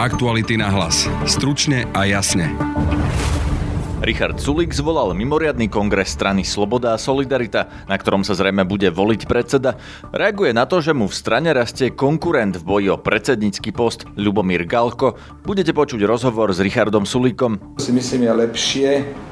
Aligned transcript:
Aktuality 0.00 0.56
na 0.56 0.72
hlas. 0.72 1.04
Stručne 1.28 1.84
a 1.92 2.08
jasne. 2.08 2.48
Richard 4.00 4.40
Sulik 4.40 4.72
zvolal 4.72 5.12
mimoriadny 5.12 5.68
kongres 5.68 6.16
strany 6.16 6.40
Sloboda 6.40 6.96
a 6.96 6.98
Solidarita, 6.98 7.68
na 7.84 8.00
ktorom 8.00 8.24
sa 8.24 8.32
zrejme 8.32 8.64
bude 8.64 8.88
voliť 8.88 9.28
predseda. 9.28 9.76
Reaguje 10.08 10.56
na 10.56 10.64
to, 10.64 10.80
že 10.80 10.96
mu 10.96 11.04
v 11.04 11.12
strane 11.12 11.52
rastie 11.52 11.92
konkurent 11.92 12.56
v 12.56 12.64
boji 12.64 12.88
o 12.88 12.96
predsednícky 12.96 13.76
post 13.76 14.08
Ľubomír 14.16 14.64
Galko. 14.64 15.20
Budete 15.44 15.76
počuť 15.76 16.00
rozhovor 16.08 16.48
s 16.48 16.64
Richardom 16.64 17.04
Sulíkom. 17.04 17.76
Si 17.76 17.92
myslím 17.92 18.24
je 18.24 18.32
lepšie 18.32 18.90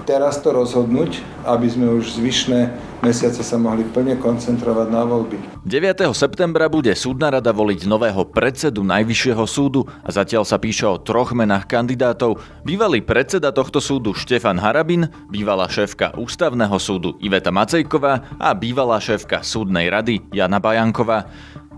teraz 0.09 0.41
to 0.41 0.57
rozhodnúť, 0.57 1.21
aby 1.45 1.69
sme 1.69 1.93
už 2.01 2.17
zvyšné 2.17 2.73
mesiace 3.05 3.45
sa 3.45 3.61
mohli 3.61 3.85
plne 3.85 4.17
koncentrovať 4.17 4.89
na 4.89 5.05
voľby. 5.05 5.37
9. 5.69 6.09
septembra 6.17 6.65
bude 6.73 6.97
súdna 6.97 7.37
rada 7.37 7.53
voliť 7.53 7.85
nového 7.85 8.25
predsedu 8.25 8.81
Najvyššieho 8.89 9.45
súdu 9.45 9.85
a 10.01 10.09
zatiaľ 10.09 10.49
sa 10.49 10.57
píše 10.57 10.89
o 10.89 10.97
troch 10.97 11.37
menách 11.37 11.69
kandidátov. 11.69 12.41
Bývalý 12.65 13.05
predseda 13.05 13.53
tohto 13.53 13.85
súdu 13.85 14.17
Štefan 14.17 14.57
Harabin, 14.57 15.13
bývalá 15.29 15.69
šéfka 15.69 16.17
Ústavného 16.17 16.81
súdu 16.81 17.21
Iveta 17.21 17.53
Macejková 17.53 18.41
a 18.41 18.57
bývalá 18.57 18.97
šéfka 19.05 19.45
súdnej 19.45 19.93
rady 19.93 20.25
Jana 20.33 20.57
Bajanková. 20.57 21.29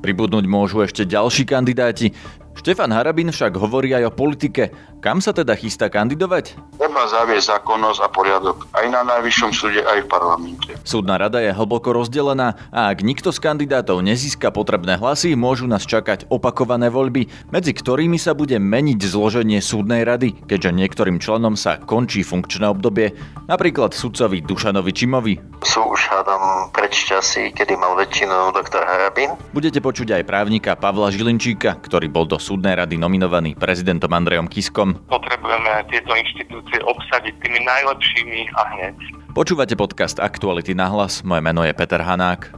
Pribudnúť 0.01 0.47
môžu 0.47 0.87
ešte 0.87 1.03
ďalší 1.03 1.45
kandidáti. 1.45 2.15
Štefan 2.61 2.93
Harabin 2.93 3.33
však 3.33 3.57
hovorí 3.57 3.95
aj 3.97 4.11
o 4.11 4.13
politike. 4.13 4.75
Kam 5.01 5.25
sa 5.25 5.33
teda 5.33 5.57
chystá 5.57 5.89
kandidovať? 5.89 6.61
Treba 6.77 7.09
zaviesť 7.09 7.57
zákonnosť 7.57 8.01
a 8.05 8.09
poriadok 8.13 8.69
aj 8.77 8.87
na 8.93 9.01
najvyššom 9.01 9.51
súde, 9.57 9.81
aj 9.81 10.05
v 10.05 10.09
parlamente. 10.13 10.77
Súdna 10.85 11.17
rada 11.17 11.41
je 11.41 11.57
hlboko 11.57 11.97
rozdelená 11.97 12.61
a 12.69 12.93
ak 12.93 13.01
nikto 13.01 13.33
z 13.33 13.41
kandidátov 13.41 14.05
nezíska 14.05 14.53
potrebné 14.53 15.01
hlasy, 15.01 15.33
môžu 15.41 15.65
nás 15.65 15.89
čakať 15.89 16.29
opakované 16.29 16.93
voľby, 16.93 17.33
medzi 17.49 17.73
ktorými 17.73 18.21
sa 18.21 18.37
bude 18.37 18.61
meniť 18.61 19.01
zloženie 19.01 19.65
súdnej 19.65 20.05
rady, 20.05 20.37
keďže 20.45 20.77
niektorým 20.77 21.17
členom 21.17 21.57
sa 21.57 21.81
končí 21.81 22.21
funkčné 22.21 22.69
obdobie, 22.69 23.17
napríklad 23.49 23.97
sudcovi 23.97 24.45
Dušanovi 24.45 24.93
Čimovi. 24.93 25.35
Sú 25.65 25.81
už 25.81 26.13
hádam 26.13 26.69
preč 26.77 27.09
časy, 27.09 27.57
kedy 27.57 27.73
mal 27.81 27.97
väčšinu 27.97 28.53
doktor 28.53 28.85
Harabin. 28.85 29.33
Budete 29.57 29.81
počuť 29.81 30.21
aj 30.21 30.29
právnika 30.29 30.77
Pavla 30.77 31.09
Žilinčíka, 31.09 31.81
ktorý 31.81 32.13
bol 32.13 32.29
do 32.29 32.37
súdnej 32.37 32.77
rady 32.77 33.01
nominovaný 33.01 33.57
prezidentom 33.57 34.13
Andrejom 34.13 34.45
Kiskom. 34.45 34.90
Potrebujeme 35.09 35.73
tieto 35.91 36.13
inštitúcie 36.15 36.79
obsadiť 36.87 37.35
tými 37.43 37.61
najlepšími 37.67 38.41
a 38.57 38.63
hneď. 38.77 38.97
Počúvate 39.37 39.79
podcast 39.79 40.19
Aktuality 40.19 40.75
na 40.75 40.91
hlas, 40.91 41.23
moje 41.23 41.43
meno 41.43 41.63
je 41.63 41.73
Peter 41.75 42.03
Hanák. 42.03 42.51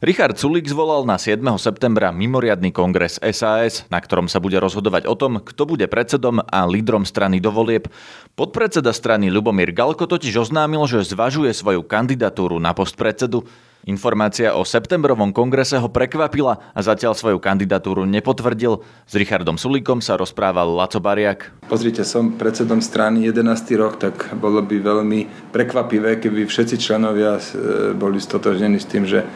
Richard 0.00 0.40
Sulik 0.40 0.64
zvolal 0.64 1.04
na 1.04 1.20
7. 1.20 1.44
septembra 1.60 2.08
mimoriadny 2.08 2.72
kongres 2.72 3.20
SAS, 3.20 3.84
na 3.92 4.00
ktorom 4.00 4.32
sa 4.32 4.40
bude 4.40 4.56
rozhodovať 4.56 5.04
o 5.04 5.12
tom, 5.12 5.44
kto 5.44 5.68
bude 5.68 5.84
predsedom 5.92 6.40
a 6.40 6.64
lídrom 6.64 7.04
strany 7.04 7.36
do 7.36 7.52
volieb. 7.52 7.84
Podpredseda 8.32 8.96
strany 8.96 9.28
Lubomír 9.28 9.76
Galko 9.76 10.08
totiž 10.08 10.48
oznámil, 10.48 10.80
že 10.88 11.04
zvažuje 11.04 11.52
svoju 11.52 11.84
kandidatúru 11.84 12.56
na 12.56 12.72
post 12.72 12.96
predsedu. 12.96 13.44
Informácia 13.88 14.52
o 14.52 14.60
septembrovom 14.60 15.32
kongrese 15.32 15.80
ho 15.80 15.88
prekvapila 15.88 16.60
a 16.76 16.80
zatiaľ 16.84 17.16
svoju 17.16 17.40
kandidatúru 17.40 18.04
nepotvrdil. 18.04 18.84
S 19.08 19.14
Richardom 19.16 19.56
Sulíkom 19.56 20.04
sa 20.04 20.20
rozprával 20.20 20.68
Laco 20.68 21.00
Bariak. 21.00 21.48
Pozrite, 21.64 22.04
som 22.04 22.36
predsedom 22.36 22.84
strany 22.84 23.24
11. 23.24 23.40
rok, 23.80 23.96
tak 23.96 24.36
bolo 24.36 24.60
by 24.60 24.76
veľmi 24.84 25.20
prekvapivé, 25.48 26.20
keby 26.20 26.44
všetci 26.44 26.76
členovia 26.76 27.40
e, 27.40 27.42
boli 27.96 28.20
stotožnení 28.20 28.76
s 28.76 28.84
tým, 28.84 29.08
že 29.08 29.24
e, 29.24 29.26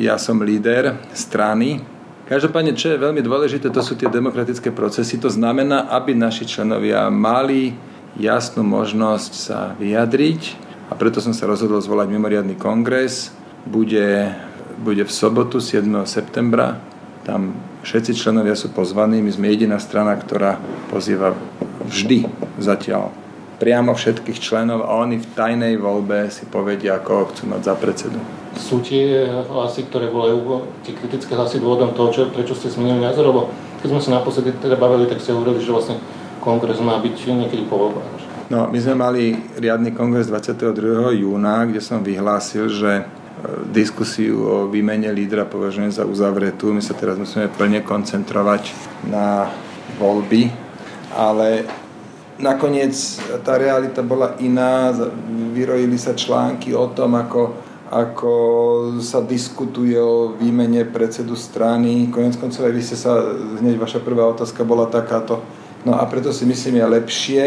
ja 0.00 0.16
som 0.16 0.40
líder 0.40 0.96
strany, 1.12 1.84
Každopádne, 2.24 2.72
čo 2.72 2.88
je 2.88 3.04
veľmi 3.04 3.20
dôležité, 3.20 3.68
to 3.68 3.84
sú 3.84 4.00
tie 4.00 4.08
demokratické 4.08 4.72
procesy. 4.72 5.20
To 5.20 5.28
znamená, 5.28 5.92
aby 5.92 6.16
naši 6.16 6.48
členovia 6.48 7.12
mali 7.12 7.76
jasnú 8.16 8.64
možnosť 8.64 9.32
sa 9.36 9.76
vyjadriť 9.76 10.56
a 10.88 10.96
preto 10.96 11.20
som 11.20 11.36
sa 11.36 11.44
rozhodol 11.44 11.84
zvolať 11.84 12.08
mimoriadný 12.08 12.56
kongres, 12.56 13.28
bude, 13.66 14.34
bude 14.78 15.04
v 15.04 15.12
sobotu 15.12 15.60
7. 15.60 15.84
septembra. 16.04 16.80
Tam 17.24 17.56
všetci 17.84 18.12
členovia 18.14 18.56
sú 18.56 18.72
pozvaní. 18.72 19.24
My 19.24 19.32
sme 19.32 19.48
jediná 19.48 19.80
strana, 19.80 20.16
ktorá 20.16 20.60
pozýva 20.92 21.32
vždy 21.88 22.28
zatiaľ 22.60 23.24
priamo 23.54 23.94
všetkých 23.94 24.38
členov 24.42 24.84
a 24.84 24.98
oni 24.98 25.22
v 25.22 25.30
tajnej 25.32 25.78
voľbe 25.78 26.28
si 26.28 26.44
povedia, 26.50 26.98
ako 26.98 27.32
chcú 27.32 27.42
mať 27.54 27.60
za 27.64 27.74
predsedu. 27.78 28.18
Sú 28.58 28.82
tie 28.82 29.26
hlasy, 29.30 29.86
ktoré 29.88 30.10
volajú, 30.10 30.68
tie 30.82 30.94
kritické 30.94 31.34
hlasy 31.34 31.62
dôvodom 31.62 31.94
toho, 31.94 32.10
čo, 32.10 32.20
prečo 32.30 32.54
ste 32.54 32.70
zmenili 32.70 33.02
názor? 33.02 33.30
Lebo 33.30 33.50
keď 33.82 33.88
sme 33.88 34.00
sa 34.02 34.10
naposledy 34.20 34.54
teda 34.58 34.76
bavili, 34.78 35.08
tak 35.08 35.22
ste 35.22 35.34
hovorili, 35.34 35.62
že 35.62 35.72
vlastne 35.72 35.96
kongres 36.42 36.78
má 36.82 36.98
byť 37.00 37.16
niekedy 37.30 37.64
po 37.66 37.78
voľbách. 37.78 38.06
No, 38.52 38.68
my 38.68 38.78
sme 38.78 38.94
mali 39.00 39.40
riadny 39.56 39.96
kongres 39.96 40.28
22. 40.28 41.24
júna, 41.24 41.64
kde 41.64 41.80
som 41.80 42.04
vyhlásil, 42.04 42.68
že 42.68 43.08
diskusiu 43.74 44.46
o 44.46 44.56
výmene 44.70 45.10
lídra 45.10 45.44
považujem 45.44 45.90
za 45.90 46.06
uzavretú. 46.06 46.70
My 46.70 46.80
sa 46.80 46.94
teraz 46.94 47.18
musíme 47.18 47.50
plne 47.50 47.82
koncentrovať 47.82 48.70
na 49.10 49.50
voľby, 49.98 50.48
ale 51.12 51.66
nakoniec 52.38 52.94
tá 53.42 53.58
realita 53.58 54.00
bola 54.00 54.38
iná. 54.38 54.94
Vyrojili 55.54 55.98
sa 55.98 56.14
články 56.14 56.74
o 56.74 56.90
tom, 56.94 57.18
ako, 57.18 57.42
ako 57.90 58.32
sa 59.02 59.20
diskutuje 59.22 59.98
o 59.98 60.34
výmene 60.34 60.86
predsedu 60.86 61.34
strany. 61.34 62.08
Konec 62.10 62.38
koncov 62.38 62.70
aj 62.70 62.74
vy 62.74 62.82
ste 62.82 62.96
sa, 62.98 63.18
hneď 63.60 63.76
vaša 63.78 64.00
prvá 64.00 64.24
otázka 64.30 64.62
bola 64.62 64.86
takáto. 64.86 65.42
No 65.84 65.98
a 66.00 66.06
preto 66.08 66.32
si 66.32 66.48
myslím, 66.48 66.80
je 66.80 66.86
lepšie 66.96 67.42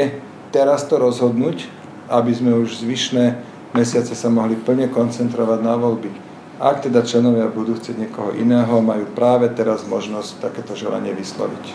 teraz 0.53 0.85
to 0.85 1.01
rozhodnúť, 1.01 1.67
aby 2.07 2.31
sme 2.31 2.55
už 2.59 2.79
zvyšné 2.85 3.56
mesiace 3.73 4.15
sa 4.15 4.29
mohli 4.31 4.55
plne 4.55 4.87
koncentrovať 4.91 5.59
na 5.63 5.75
voľby. 5.75 6.11
Ak 6.57 6.81
teda 6.81 7.05
členovia 7.05 7.45
budú 7.53 7.77
chcieť 7.77 7.95
niekoho 8.01 8.33
iného, 8.33 8.81
majú 8.81 9.05
práve 9.13 9.45
teraz 9.53 9.85
možnosť 9.85 10.41
takéto 10.41 10.73
želanie 10.73 11.13
vysloviť. 11.13 11.65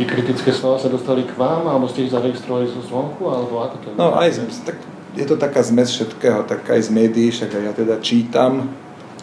Tie 0.00 0.08
kritické 0.08 0.48
slova 0.54 0.80
sa 0.80 0.88
dostali 0.88 1.28
k 1.28 1.36
vám, 1.36 1.68
alebo 1.68 1.84
ste 1.84 2.08
ich 2.08 2.14
zaregistrovali 2.14 2.70
zo 2.72 2.80
zvonku, 2.80 3.20
alebo 3.28 3.60
ako 3.60 3.76
to 3.84 3.86
je? 3.92 3.94
No 4.00 4.16
aj, 4.16 4.40
tak, 4.64 4.80
je 5.12 5.26
to 5.28 5.36
taká 5.36 5.60
zmes 5.60 5.92
všetkého, 5.92 6.48
tak 6.48 6.64
aj 6.72 6.88
z 6.88 6.90
médií, 6.94 7.28
však 7.28 7.52
aj 7.52 7.62
ja 7.68 7.72
teda 7.76 7.94
čítam, 8.00 8.72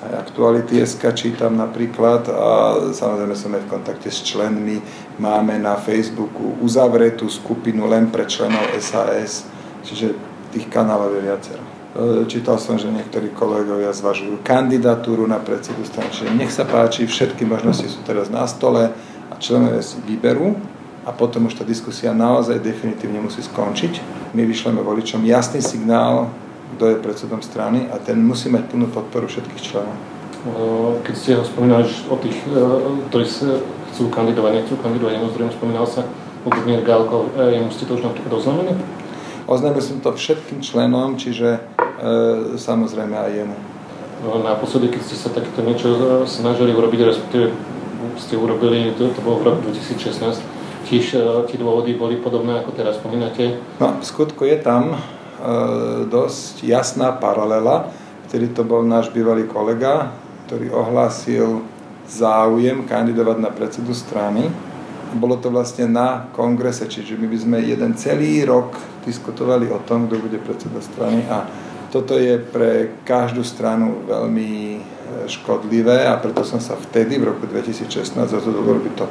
aj 0.05 0.29
aktuality 0.29 0.77
SK 0.85 1.17
čítam 1.17 1.57
napríklad 1.57 2.29
a 2.29 2.49
samozrejme 2.93 3.33
som 3.33 3.49
aj 3.57 3.65
v 3.65 3.71
kontakte 3.73 4.13
s 4.13 4.21
členmi. 4.21 4.77
Máme 5.17 5.57
na 5.57 5.73
Facebooku 5.81 6.61
uzavretú 6.61 7.25
skupinu 7.25 7.89
len 7.89 8.13
pre 8.13 8.29
členov 8.29 8.69
SAS, 8.77 9.49
čiže 9.81 10.13
tých 10.53 10.69
kanálov 10.69 11.17
je 11.17 11.21
viacero. 11.25 11.76
E, 11.97 12.29
čítal 12.29 12.61
som, 12.61 12.77
že 12.77 12.93
niektorí 12.93 13.33
kolegovia 13.33 13.89
zvažujú 13.89 14.45
kandidatúru 14.45 15.25
na 15.25 15.41
predsedu 15.41 15.81
strany. 15.81 16.13
Čiže 16.13 16.29
nech 16.37 16.53
sa 16.53 16.61
páči, 16.61 17.09
všetky 17.09 17.41
možnosti 17.41 17.89
sú 17.89 18.05
teraz 18.05 18.29
na 18.29 18.45
stole 18.45 18.93
a 19.27 19.33
členovia 19.41 19.81
si 19.81 19.97
vyberú 20.05 20.53
a 21.01 21.09
potom 21.09 21.49
už 21.49 21.57
tá 21.57 21.65
diskusia 21.65 22.13
naozaj 22.13 22.61
definitívne 22.61 23.17
musí 23.17 23.41
skončiť. 23.41 23.97
My 24.37 24.45
vyšleme 24.45 24.77
voličom 24.85 25.25
jasný 25.25 25.57
signál, 25.65 26.29
kto 26.77 26.93
je 26.93 27.01
predsedom 27.01 27.41
strany 27.41 27.89
a 27.89 27.97
ten 27.97 28.21
musí 28.21 28.53
mať 28.53 28.69
plnú 28.69 28.93
podporu 28.93 29.25
všetkých 29.25 29.61
členov. 29.65 29.97
E, 29.97 29.97
keď 31.01 31.13
ste 31.17 31.41
spomínali 31.41 31.89
o 32.13 32.15
tých, 32.21 32.37
e, 32.45 32.61
ktorí 33.09 33.25
chcú 33.25 34.03
kandidovať, 34.13 34.51
nechcú 34.53 34.77
kandidovať, 34.85 35.17
jedno 35.17 35.49
spomínal 35.49 35.89
sa 35.89 36.05
Lubomír 36.45 36.85
Gálko, 36.85 37.33
jemu 37.33 37.73
ste 37.73 37.89
to 37.89 37.97
už 37.97 38.05
napríklad 38.05 38.37
oznámili? 38.37 38.77
Oznámil 39.47 39.79
som 39.79 40.03
to 40.03 40.11
všetkým 40.11 40.59
členom, 40.59 41.15
čiže 41.15 41.63
samozrejme 42.57 43.15
aj 43.17 43.31
jemu. 43.33 43.57
No, 44.17 44.41
naposledy, 44.41 44.89
keď 44.89 45.01
ste 45.05 45.15
sa 45.17 45.29
takéto 45.29 45.61
niečo 45.61 45.93
e, 45.93 45.99
snažili 46.25 46.73
urobiť, 46.73 46.99
respektíve 47.05 47.53
ste 48.17 48.33
urobili, 48.33 48.89
to, 48.97 49.13
to 49.13 49.21
bolo 49.21 49.45
v 49.45 49.53
roku 49.53 49.61
2016, 49.69 50.41
tiež 50.89 51.05
e, 51.13 51.21
tie 51.45 51.57
dôvody 51.61 51.93
boli 51.93 52.17
podobné, 52.17 52.57
ako 52.57 52.73
teraz 52.73 52.97
spomínate? 52.97 53.61
No, 53.77 54.01
v 54.01 54.05
skutku 54.05 54.49
je 54.49 54.57
tam 54.57 54.97
e, 54.97 54.99
dosť 56.09 56.65
jasná 56.65 57.13
paralela, 57.13 57.93
ktorý 58.25 58.57
to 58.57 58.65
bol 58.65 58.81
náš 58.81 59.13
bývalý 59.13 59.45
kolega, 59.45 60.09
ktorý 60.49 60.73
ohlásil 60.73 61.61
záujem 62.09 62.89
kandidovať 62.89 63.37
na 63.37 63.53
predsedu 63.53 63.93
strany 63.93 64.49
bolo 65.15 65.39
to 65.39 65.47
vlastne 65.47 65.87
na 65.87 66.27
kongrese, 66.35 66.83
čiže 66.83 67.15
my 67.15 67.31
by 67.31 67.37
sme 67.39 67.57
jeden 67.63 67.95
celý 67.95 68.43
rok 68.43 68.75
diskutovali 69.07 69.71
o 69.71 69.79
tom, 69.87 70.11
kto 70.11 70.19
bude 70.19 70.35
predseda 70.43 70.83
strany 70.83 71.23
a 71.31 71.47
toto 71.91 72.19
je 72.19 72.39
pre 72.39 72.99
každú 73.07 73.43
stranu 73.43 74.03
veľmi 74.07 74.51
e, 74.75 74.79
škodlivé 75.27 76.07
a 76.07 76.19
preto 76.19 76.43
som 76.43 76.59
sa 76.59 76.75
vtedy 76.75 77.19
v 77.19 77.33
roku 77.33 77.47
2016 77.47 78.17
rozhodol 78.17 78.81
robiť 78.81 78.93
to 78.97 79.05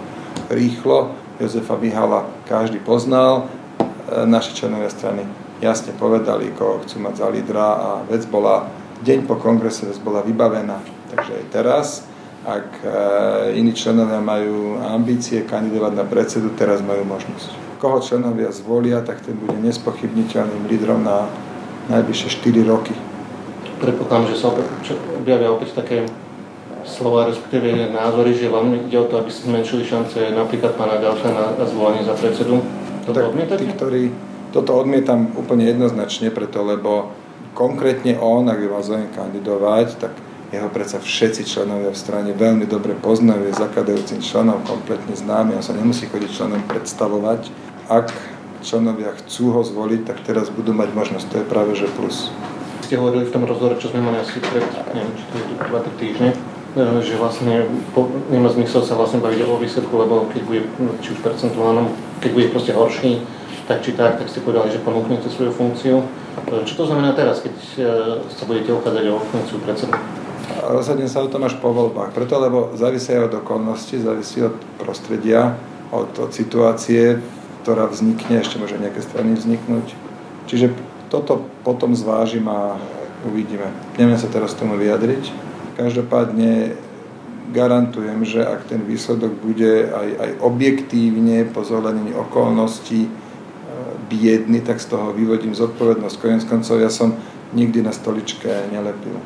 rýchlo. 0.53 1.17
Jozefa 1.37 1.77
Mihala 1.77 2.25
každý 2.49 2.81
poznal, 2.81 3.49
e, 3.77 4.25
naši 4.29 4.57
členovia 4.57 4.89
strany 4.93 5.25
jasne 5.61 5.97
povedali, 5.97 6.53
koho 6.53 6.85
chcú 6.85 7.01
mať 7.01 7.15
za 7.17 7.29
lídra 7.33 7.67
a 7.77 7.89
vec 8.05 8.29
bola, 8.29 8.69
deň 9.05 9.25
po 9.25 9.41
kongrese 9.41 9.89
vec 9.89 9.97
bola 10.01 10.21
vybavená. 10.21 10.81
Takže 11.13 11.33
aj 11.33 11.47
teraz 11.53 11.89
Ak 12.47 12.79
e, 12.79 13.59
iní 13.59 13.75
členovia 13.75 14.23
majú 14.23 14.79
ambície 14.79 15.43
kandidovať 15.43 15.93
na 15.99 16.07
predsedu, 16.07 16.55
teraz 16.55 16.79
majú 16.79 17.03
možnosť. 17.03 17.51
Koho 17.83 17.99
členovia 17.99 18.55
zvolia, 18.55 19.03
tak 19.03 19.19
ten 19.27 19.35
bude 19.35 19.59
nespochybniteľným 19.67 20.71
lídrom 20.71 21.03
na 21.03 21.27
najbližšie 21.91 22.29
4 22.43 22.67
roky. 22.67 22.95
Predpokladám, 23.77 24.33
že 24.33 24.41
sa 24.41 24.49
objavia 25.17 25.53
opäť 25.53 25.77
také 25.77 26.09
slova, 26.87 27.27
respektíve 27.27 27.93
názory, 27.93 28.33
že 28.33 28.49
vám 28.49 28.73
ide 28.73 28.97
o 28.97 29.11
to, 29.11 29.19
aby 29.21 29.31
ste 29.31 29.51
zmenšili 29.51 29.83
šance 29.85 30.17
napríklad 30.33 30.79
pána 30.79 31.03
Galka 31.03 31.29
na, 31.29 31.53
na 31.59 31.67
zvolenie 31.67 32.07
za 32.07 32.15
predsedu. 32.15 32.63
Toto 33.05 33.19
tak? 33.21 33.59
Tí, 33.59 33.67
ktorí, 33.75 34.03
toto 34.55 34.71
odmietam 34.79 35.35
úplne 35.35 35.67
jednoznačne, 35.67 36.31
preto 36.31 36.63
lebo 36.63 37.11
konkrétne 37.55 38.19
on, 38.19 38.47
ak 38.47 38.59
by 38.59 38.67
mal 38.71 38.83
záujem 38.83 39.11
kandidovať, 39.13 39.89
tak 39.99 40.13
jeho 40.55 40.71
predsa 40.71 41.03
všetci 41.03 41.43
členovia 41.43 41.91
v 41.91 41.99
strane 41.99 42.31
veľmi 42.31 42.71
dobre 42.71 42.95
poznajú, 42.95 43.51
je 43.51 43.61
zakladajúcim 43.61 44.23
členom 44.23 44.63
kompletne 44.63 45.19
známy, 45.19 45.59
on 45.59 45.65
sa 45.67 45.75
nemusí 45.75 46.07
chodiť 46.07 46.31
členom 46.31 46.63
predstavovať. 46.71 47.51
Ak 47.91 48.15
členovia 48.63 49.13
chcú 49.25 49.57
ho 49.57 49.63
zvoliť, 49.65 50.07
tak 50.07 50.23
teraz 50.25 50.53
budú 50.53 50.73
mať 50.73 50.93
možnosť, 50.93 51.27
to 51.29 51.37
je 51.43 51.47
práve 51.47 51.73
že 51.77 51.89
plus. 51.97 52.31
Ste 52.85 53.03
hovorili 53.03 53.27
v 53.27 53.35
tom 53.35 53.43
rozhovore, 53.43 53.75
čo 53.81 53.91
sme 53.91 54.05
mali 54.05 54.23
asi 54.23 54.39
pred, 54.39 54.63
neviem, 54.95 55.13
či 55.19 55.25
to 55.27 55.35
je 55.41 55.45
2 55.59 56.01
týždne, 56.01 56.31
e, 56.31 56.37
že 57.03 57.19
vlastne 57.19 57.67
po, 57.97 58.07
nemá 58.31 58.47
zmysel 58.53 58.87
sa 58.87 58.95
vlastne 58.95 59.19
baviť 59.19 59.41
o 59.43 59.59
výsledku, 59.59 59.95
lebo 59.97 60.31
keď 60.31 60.43
bude, 60.47 60.63
či 61.03 61.17
už 61.17 61.25
percentuálnom, 61.25 61.91
keď 62.23 62.31
bude 62.31 62.49
proste 62.55 62.73
horší, 62.73 63.27
tak 63.67 63.83
či 63.83 63.99
tak, 63.99 64.23
tak 64.23 64.31
ste 64.31 64.39
povedali, 64.47 64.71
že 64.71 64.85
ponúknete 64.87 65.27
svoju 65.27 65.51
funkciu. 65.51 65.99
E, 65.99 66.63
čo 66.63 66.75
to 66.79 66.85
znamená 66.87 67.13
teraz, 67.19 67.43
keď 67.43 67.55
e, 67.75 67.79
sa 68.31 68.45
budete 68.47 68.71
uchádzať 68.71 69.05
o 69.11 69.19
funkciu 69.19 69.59
predsedu? 69.67 69.99
Rozhodne 70.63 71.11
sa 71.11 71.27
o 71.27 71.29
tom 71.29 71.43
až 71.43 71.59
po 71.59 71.75
voľbách. 71.75 72.15
Preto, 72.15 72.39
lebo 72.39 72.71
závisí 72.79 73.11
aj 73.13 73.35
od 73.35 73.35
okolností, 73.43 73.99
závisí 73.99 74.47
od 74.47 74.55
prostredia, 74.79 75.59
od, 75.91 76.11
od 76.19 76.31
situácie, 76.31 77.19
ktorá 77.67 77.91
vznikne, 77.91 78.39
ešte 78.39 78.63
môže 78.63 78.79
nejaké 78.79 79.03
strany 79.03 79.35
vzniknúť. 79.35 79.91
Čiže 80.47 80.71
toto 81.11 81.51
potom 81.67 81.99
zvážim 81.99 82.47
a 82.47 82.79
uvidíme. 83.27 83.75
Neviem 83.99 84.15
sa 84.15 84.31
teraz 84.31 84.55
tomu 84.55 84.79
vyjadriť. 84.79 85.35
Každopádne 85.75 86.79
garantujem, 87.51 88.23
že 88.23 88.47
ak 88.47 88.71
ten 88.71 88.87
výsledok 88.87 89.35
bude 89.43 89.91
aj, 89.91 90.09
aj 90.15 90.31
objektívne 90.47 91.43
po 91.51 91.67
zohľadení 91.67 92.15
okolností 92.15 93.11
e, 93.11 93.11
biedny, 94.15 94.63
tak 94.63 94.79
z 94.79 94.95
toho 94.95 95.11
vyvodím 95.11 95.51
zodpovednosť. 95.51 96.23
Konec 96.23 96.47
koncov 96.47 96.79
ja 96.79 96.87
som 96.87 97.19
nikdy 97.51 97.83
na 97.83 97.91
stoličke 97.91 98.71
nelepil. 98.71 99.19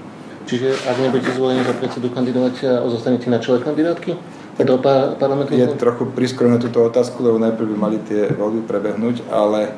Čiže 0.49 0.81
ak 0.89 0.97
nebudete 0.97 1.37
zvolení 1.37 1.61
za 1.61 1.77
predsedu 1.77 2.09
kandidovať, 2.09 2.89
zostanete 2.89 3.29
na 3.29 3.37
čele 3.37 3.61
kandidátky? 3.61 4.17
Do 4.65 4.79
parlamentu? 5.17 5.57
Je 5.57 5.67
trochu 5.77 6.05
prískoro 6.13 6.51
na 6.51 6.61
túto 6.61 6.85
otázku, 6.85 7.23
lebo 7.25 7.41
najprv 7.41 7.67
by 7.73 7.77
mali 7.77 7.99
tie 8.05 8.29
voľby 8.35 8.69
prebehnúť, 8.69 9.25
ale 9.33 9.73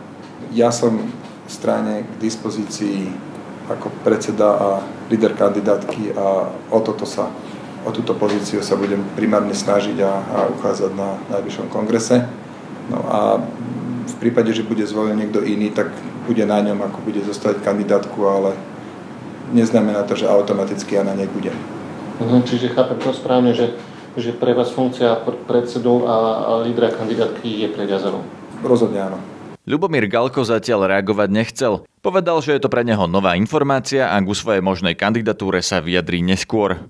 ja 0.51 0.75
som 0.75 0.99
v 1.47 1.51
strane 1.51 2.03
k 2.03 2.13
dispozícii 2.19 3.11
ako 3.71 3.95
predseda 4.03 4.49
a 4.59 4.69
líder 5.07 5.39
kandidátky 5.39 6.19
a 6.19 6.51
o 6.71 6.79
toto 6.83 7.07
sa 7.07 7.31
o 7.83 7.91
túto 7.91 8.15
pozíciu 8.15 8.63
sa 8.63 8.79
budem 8.79 9.03
primárne 9.19 9.55
snažiť 9.55 9.99
a, 10.07 10.13
a 10.23 10.39
uchádzať 10.55 10.93
na 10.95 11.19
najvyššom 11.35 11.67
kongrese. 11.67 12.23
No 12.91 13.03
a 13.11 13.43
v 14.07 14.15
prípade, 14.23 14.55
že 14.55 14.67
bude 14.67 14.87
zvolený 14.87 15.27
niekto 15.27 15.43
iný, 15.43 15.75
tak 15.75 15.91
bude 16.27 16.47
na 16.47 16.63
ňom, 16.63 16.79
ako 16.79 16.99
bude 17.03 17.19
zostať 17.27 17.59
kandidátku, 17.63 18.19
ale 18.23 18.55
neznamená 19.51 20.07
to, 20.07 20.15
že 20.15 20.31
automaticky 20.31 20.95
ja 20.95 21.03
na 21.03 21.19
nej 21.19 21.27
budem. 21.27 21.55
Mhm, 22.23 22.47
čiže 22.47 22.71
chápem 22.71 22.99
to 23.03 23.11
správne, 23.11 23.51
že, 23.51 23.75
že 24.17 24.37
pre 24.37 24.53
vás 24.53 24.73
funkcia 24.73 25.25
predsedu 25.49 26.05
a, 26.05 26.17
a 26.45 26.51
lídra 26.65 26.93
kandidátky 26.93 27.65
je 27.65 27.69
previazanou? 27.73 28.23
Rozhodne 28.61 29.01
áno. 29.01 29.19
Ľubomír 29.63 30.11
Galko 30.11 30.43
zatiaľ 30.43 30.91
reagovať 30.91 31.29
nechcel. 31.31 31.73
Povedal, 32.03 32.43
že 32.43 32.59
je 32.59 32.67
to 32.67 32.73
pre 32.73 32.83
neho 32.83 33.07
nová 33.07 33.39
informácia 33.39 34.11
a 34.11 34.19
ku 34.19 34.35
svojej 34.35 34.59
možnej 34.59 34.99
kandidatúre 34.99 35.63
sa 35.63 35.79
vyjadrí 35.79 36.19
neskôr. 36.19 36.83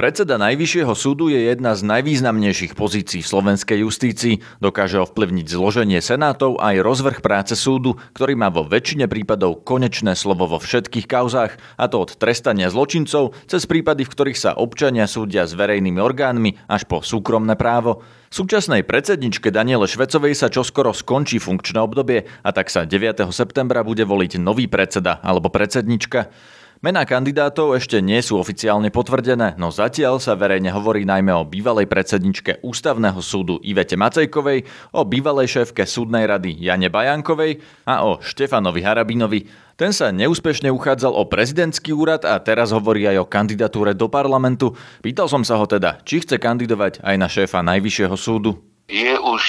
Predseda 0.00 0.40
Najvyššieho 0.40 0.96
súdu 0.96 1.28
je 1.28 1.52
jedna 1.52 1.76
z 1.76 1.84
najvýznamnejších 1.84 2.72
pozícií 2.72 3.20
v 3.20 3.30
slovenskej 3.36 3.84
justícii. 3.84 4.40
Dokáže 4.56 4.96
ovplyvniť 4.96 5.44
zloženie 5.52 6.00
senátov 6.00 6.56
aj 6.56 6.80
rozvrh 6.80 7.20
práce 7.20 7.52
súdu, 7.52 8.00
ktorý 8.16 8.32
má 8.32 8.48
vo 8.48 8.64
väčšine 8.64 9.12
prípadov 9.12 9.60
konečné 9.60 10.16
slovo 10.16 10.48
vo 10.48 10.56
všetkých 10.56 11.04
kauzách, 11.04 11.52
a 11.76 11.84
to 11.92 12.00
od 12.00 12.16
trestania 12.16 12.72
zločincov 12.72 13.36
cez 13.44 13.68
prípady, 13.68 14.08
v 14.08 14.12
ktorých 14.16 14.40
sa 14.40 14.56
občania 14.56 15.04
súdia 15.04 15.44
s 15.44 15.52
verejnými 15.52 16.00
orgánmi 16.00 16.56
až 16.64 16.88
po 16.88 17.04
súkromné 17.04 17.60
právo. 17.60 18.00
Súčasnej 18.32 18.88
predsedničke 18.88 19.52
Daniele 19.52 19.84
Švecovej 19.84 20.32
sa 20.32 20.48
čoskoro 20.48 20.96
skončí 20.96 21.36
funkčné 21.36 21.76
obdobie 21.76 22.24
a 22.40 22.56
tak 22.56 22.72
sa 22.72 22.88
9. 22.88 23.28
septembra 23.36 23.84
bude 23.84 24.08
voliť 24.08 24.40
nový 24.40 24.64
predseda 24.64 25.20
alebo 25.20 25.52
predsednička. 25.52 26.32
Mená 26.80 27.04
kandidátov 27.04 27.76
ešte 27.76 28.00
nie 28.00 28.24
sú 28.24 28.40
oficiálne 28.40 28.88
potvrdené, 28.88 29.52
no 29.60 29.68
zatiaľ 29.68 30.16
sa 30.16 30.32
verejne 30.32 30.72
hovorí 30.72 31.04
najmä 31.04 31.28
o 31.28 31.44
bývalej 31.44 31.84
predsedničke 31.84 32.64
Ústavného 32.64 33.20
súdu 33.20 33.60
Ivete 33.60 34.00
Macejkovej, 34.00 34.64
o 34.96 35.04
bývalej 35.04 35.60
šéfke 35.60 35.84
súdnej 35.84 36.24
rady 36.24 36.56
Jane 36.56 36.88
Bajankovej 36.88 37.60
a 37.84 38.08
o 38.08 38.24
Štefanovi 38.24 38.80
Harabinovi. 38.80 39.44
Ten 39.76 39.92
sa 39.92 40.08
neúspešne 40.08 40.72
uchádzal 40.72 41.12
o 41.12 41.28
prezidentský 41.28 41.92
úrad 41.92 42.24
a 42.24 42.40
teraz 42.40 42.72
hovorí 42.72 43.04
aj 43.04 43.16
o 43.20 43.28
kandidatúre 43.28 43.92
do 43.92 44.08
parlamentu. 44.08 44.72
Pýtal 45.04 45.28
som 45.28 45.44
sa 45.44 45.60
ho 45.60 45.68
teda, 45.68 46.00
či 46.08 46.24
chce 46.24 46.40
kandidovať 46.40 47.04
aj 47.04 47.16
na 47.20 47.28
šéfa 47.28 47.60
Najvyššieho 47.60 48.16
súdu. 48.16 48.56
Je 48.88 49.20
už 49.20 49.42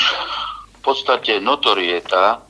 v 0.68 0.80
podstate 0.84 1.40
notorieta, 1.40 2.44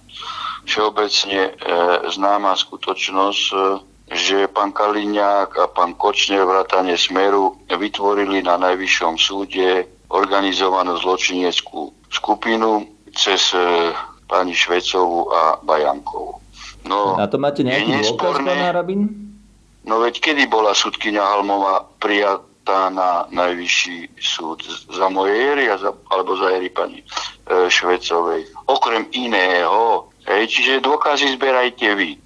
všeobecne 0.66 1.54
e, 1.54 1.70
známa 2.10 2.58
skutočnosť, 2.58 3.46
e, 3.54 3.91
že 4.12 4.52
pán 4.52 4.76
Kaliňák 4.76 5.56
a 5.56 5.66
pán 5.72 5.96
Kočner 5.96 6.44
vrátane 6.44 7.00
Smeru 7.00 7.56
vytvorili 7.72 8.44
na 8.44 8.60
Najvyššom 8.60 9.16
súde 9.16 9.88
organizovanú 10.12 11.00
zločineckú 11.00 11.96
skupinu 12.12 12.84
cez 13.16 13.56
e, 13.56 13.96
pani 14.28 14.52
Švecovú 14.52 15.32
a 15.32 15.64
Bajankovú. 15.64 16.44
No, 16.84 17.16
na 17.16 17.32
to 17.32 17.40
máte 17.40 17.64
nejaký 17.64 18.12
dôkaz, 18.12 18.44
pán 18.44 18.60
Harabin? 18.60 19.02
No 19.88 20.04
veď 20.04 20.20
kedy 20.20 20.44
bola 20.52 20.76
súdkynia 20.76 21.24
Halmová 21.24 21.88
prijatá 22.04 22.92
na 22.92 23.32
Najvyšší 23.32 24.20
súd? 24.20 24.68
Za 24.92 25.08
moje 25.08 25.40
éry 25.40 25.72
alebo 25.72 26.36
za 26.36 26.52
éry 26.52 26.68
pani 26.68 27.00
e, 27.00 27.08
Švecovej? 27.72 28.44
Okrem 28.68 29.08
iného, 29.16 30.12
hej, 30.28 30.52
čiže 30.52 30.84
dôkazy 30.84 31.32
zberajte 31.40 31.96
vy 31.96 32.20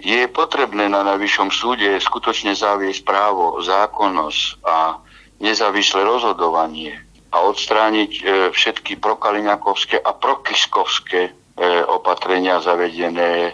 je 0.00 0.24
potrebné 0.32 0.88
na 0.88 1.04
najvyššom 1.04 1.48
súde 1.52 2.00
skutočne 2.00 2.56
zaviesť 2.56 3.04
právo, 3.04 3.60
zákonnosť 3.60 4.64
a 4.64 4.96
nezávislé 5.40 6.00
rozhodovanie 6.04 6.96
a 7.30 7.46
odstrániť 7.46 8.10
e, 8.10 8.22
všetky 8.50 8.98
prokaliňakovské 8.98 10.02
a 10.02 10.10
prokiskovské 10.10 11.30
e, 11.30 11.32
opatrenia 11.86 12.58
zavedené 12.58 13.32
e, 13.48 13.52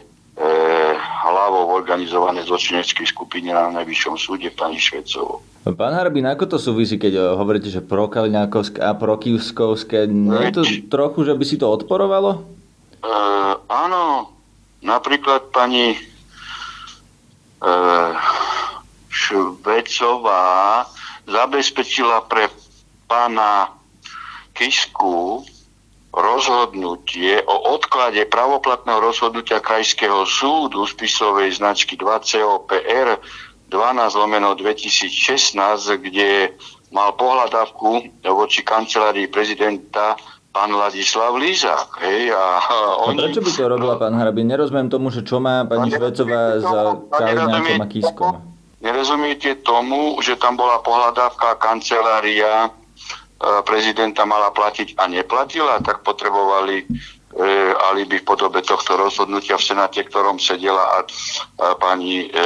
hlavou 1.27 1.77
organizované 1.77 2.41
zločineckej 2.47 3.05
skupine 3.05 3.53
na 3.53 3.69
najvyššom 3.83 4.17
súde 4.17 4.49
pani 4.55 4.81
Švecovou. 4.81 5.45
Pán 5.67 5.99
Harbin, 5.99 6.31
ako 6.31 6.57
to 6.57 6.59
súvisí, 6.63 6.95
keď 6.95 7.37
hovoríte, 7.37 7.69
že 7.69 7.83
prokaliňakovské 7.83 8.79
a 8.81 8.95
prokiskovské? 8.95 10.07
Nie 10.07 10.55
je 10.55 10.55
to 10.55 10.65
trochu, 10.89 11.27
že 11.27 11.35
by 11.35 11.45
si 11.45 11.59
to 11.59 11.67
odporovalo? 11.69 12.31
E, 12.33 13.11
áno, 13.69 14.33
napríklad 14.81 15.53
pani 15.53 16.16
Švecová 19.09 20.85
zabezpečila 21.27 22.21
pre 22.29 22.53
pána 23.09 23.73
Kisku 24.53 25.45
rozhodnutie 26.17 27.45
o 27.45 27.77
odklade 27.77 28.25
pravoplatného 28.29 29.01
rozhodnutia 29.01 29.61
Krajského 29.61 30.25
súdu 30.25 30.89
spisovej 30.89 31.61
značky 31.61 31.97
2 31.97 32.09
COPR 32.25 33.21
12 33.69 34.15
lomeno 34.17 34.57
2016, 34.57 35.61
kde 36.01 36.57
mal 36.95 37.13
pohľadavku 37.19 38.23
voči 38.25 38.63
kancelárii 38.63 39.27
prezidenta 39.29 40.17
pán 40.57 40.73
Ladislav 40.73 41.37
Lízák. 41.37 42.01
Hej, 42.01 42.33
a, 42.33 42.45
a 42.65 42.77
oni... 43.13 43.29
Prečo 43.29 43.45
by 43.45 43.51
to 43.53 43.69
robila 43.69 44.01
pán 44.01 44.17
Harabin? 44.17 44.49
Nerozumiem 44.49 44.89
tomu, 44.89 45.13
že 45.13 45.21
čo 45.21 45.37
má 45.37 45.69
pani 45.69 45.93
Švecová 45.93 46.65
za 46.65 46.81
Kaliňákom 47.13 47.85
a 47.85 47.87
Kiskom. 47.93 48.35
Nerozumiete 48.81 49.61
tomu, 49.61 50.17
že 50.25 50.41
tam 50.41 50.57
bola 50.57 50.81
pohľadávka 50.81 51.61
kancelária 51.61 52.69
e, 52.69 52.69
prezidenta 53.69 54.25
mala 54.25 54.49
platiť 54.49 54.97
a 54.97 55.05
neplatila, 55.13 55.77
tak 55.85 56.01
potrebovali 56.01 56.81
e, 56.81 56.85
alibi 57.93 58.17
v 58.17 58.25
podobe 58.25 58.65
tohto 58.65 58.97
rozhodnutia 58.97 59.61
v 59.61 59.67
Senáte, 59.69 60.09
ktorom 60.09 60.41
sedela 60.41 60.81
a, 60.81 60.99
a 61.05 61.67
pani 61.77 62.33
e, 62.33 62.39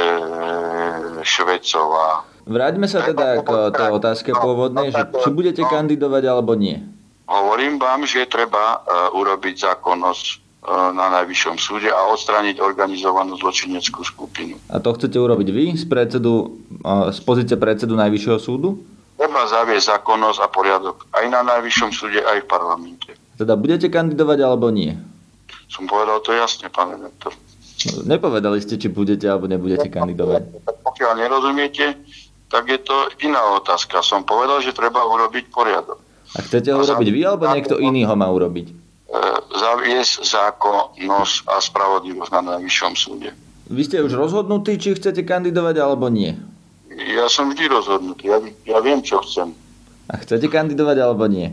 Švecová. 1.23 2.27
Vráťme 2.43 2.91
sa 2.91 3.07
teda 3.07 3.39
k 3.39 3.49
tej 3.71 3.89
otázke 3.95 4.35
pôvodnej, 4.35 4.91
že 4.91 5.03
či 5.23 5.29
budete 5.31 5.63
kandidovať 5.63 6.23
alebo 6.27 6.59
nie. 6.59 6.99
Hovorím 7.31 7.79
vám, 7.79 8.03
že 8.03 8.27
treba 8.27 8.83
uh, 8.83 9.15
urobiť 9.15 9.63
zákonnosť 9.63 10.25
uh, 10.35 10.91
na 10.91 11.07
najvyššom 11.15 11.55
súde 11.55 11.87
a 11.87 12.11
odstrániť 12.11 12.59
organizovanú 12.59 13.39
zločineckú 13.39 14.03
skupinu. 14.03 14.59
A 14.67 14.83
to 14.83 14.91
chcete 14.99 15.15
urobiť 15.15 15.47
vy 15.47 15.65
z, 15.79 15.87
predsedu, 15.87 16.59
uh, 16.83 17.07
z 17.07 17.19
pozície 17.23 17.55
predsedu 17.55 17.95
Najvyššieho 17.95 18.35
súdu? 18.35 18.83
Treba 19.15 19.47
zaviesť 19.47 19.95
zákonnosť 19.95 20.39
a 20.43 20.47
poriadok 20.51 21.07
aj 21.15 21.25
na 21.31 21.39
najvyššom 21.55 21.89
súde, 21.95 22.19
aj 22.19 22.43
v 22.43 22.47
parlamente. 22.51 23.15
Teda 23.39 23.55
budete 23.55 23.87
kandidovať 23.87 24.39
alebo 24.43 24.67
nie? 24.67 24.91
Som 25.71 25.87
povedal 25.87 26.19
to 26.19 26.35
jasne, 26.35 26.67
pán 26.67 26.99
redaktor. 26.99 27.31
Nepovedali 28.03 28.59
ste, 28.59 28.75
či 28.75 28.91
budete 28.91 29.31
alebo 29.31 29.47
nebudete 29.47 29.87
kandidovať. 29.87 30.67
Pokiaľ 30.67 31.11
nerozumiete, 31.15 31.95
tak 32.51 32.67
je 32.67 32.79
to 32.83 33.07
iná 33.23 33.39
otázka. 33.55 34.03
Som 34.03 34.27
povedal, 34.27 34.59
že 34.59 34.75
treba 34.75 34.99
urobiť 35.07 35.47
poriadok. 35.47 36.10
A 36.31 36.39
chcete 36.39 36.71
ho 36.71 36.79
urobiť 36.79 37.09
vy, 37.11 37.21
alebo 37.27 37.43
niekto 37.51 37.75
iný 37.81 38.07
ho 38.07 38.15
má 38.15 38.31
urobiť? 38.31 38.71
Zaviesť 39.51 40.23
zákonnosť 40.23 41.35
a 41.51 41.59
spravodlivosť 41.59 42.31
na 42.31 42.41
najvyššom 42.55 42.93
súde. 42.95 43.35
Vy 43.67 43.81
ste 43.87 44.03
už 44.03 44.15
rozhodnutí, 44.15 44.79
či 44.79 44.95
chcete 44.95 45.23
kandidovať, 45.27 45.75
alebo 45.79 46.07
nie? 46.07 46.35
Ja 46.91 47.27
som 47.27 47.51
vždy 47.51 47.71
rozhodnutý. 47.71 48.31
Ja, 48.31 48.39
ja 48.67 48.79
viem, 48.79 49.03
čo 49.03 49.19
chcem. 49.23 49.55
A 50.11 50.19
chcete 50.19 50.47
kandidovať, 50.47 50.97
alebo 51.03 51.27
nie? 51.27 51.51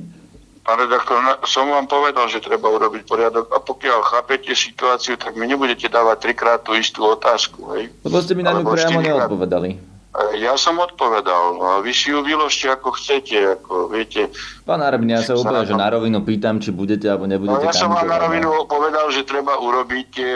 Pán 0.67 0.85
redaktor, 0.85 1.17
som 1.49 1.65
vám 1.73 1.89
povedal, 1.89 2.29
že 2.29 2.45
treba 2.45 2.69
urobiť 2.69 3.09
poriadok 3.09 3.49
a 3.57 3.59
pokiaľ 3.63 4.05
chápete 4.05 4.53
situáciu, 4.53 5.17
tak 5.17 5.33
mi 5.33 5.49
nebudete 5.49 5.89
dávať 5.89 6.29
trikrát 6.29 6.61
tú 6.61 6.77
istú 6.77 7.09
otázku. 7.09 7.73
Hej? 7.73 7.89
Lebo 8.05 8.21
ste 8.21 8.37
mi 8.37 8.45
na 8.45 8.53
ňu 8.53 8.69
priamo 8.69 9.01
neodpovedali. 9.01 9.81
Ja 10.41 10.57
som 10.57 10.81
odpovedal. 10.81 11.61
Vy 11.85 11.93
si 11.93 12.09
ju 12.11 12.25
vyložte 12.25 12.73
ako 12.73 12.97
chcete. 12.97 13.61
Ako, 13.61 13.93
viete. 13.93 14.33
Pán 14.65 14.81
Arbin, 14.81 15.13
ja 15.13 15.21
sa 15.21 15.37
úplne, 15.37 15.69
že 15.69 15.77
na 15.77 15.93
rovinu 15.93 16.25
pýtam, 16.25 16.59
či 16.59 16.73
budete 16.73 17.07
alebo 17.07 17.29
nebudete 17.29 17.61
no, 17.61 17.69
Ja 17.69 17.77
som 17.77 17.93
vám 17.93 18.09
na 18.09 18.19
rovinu 18.19 18.65
povedal, 18.65 19.13
že 19.13 19.29
treba 19.29 19.61
urobiť 19.61 20.11
e, 20.17 20.25
e, 20.25 20.33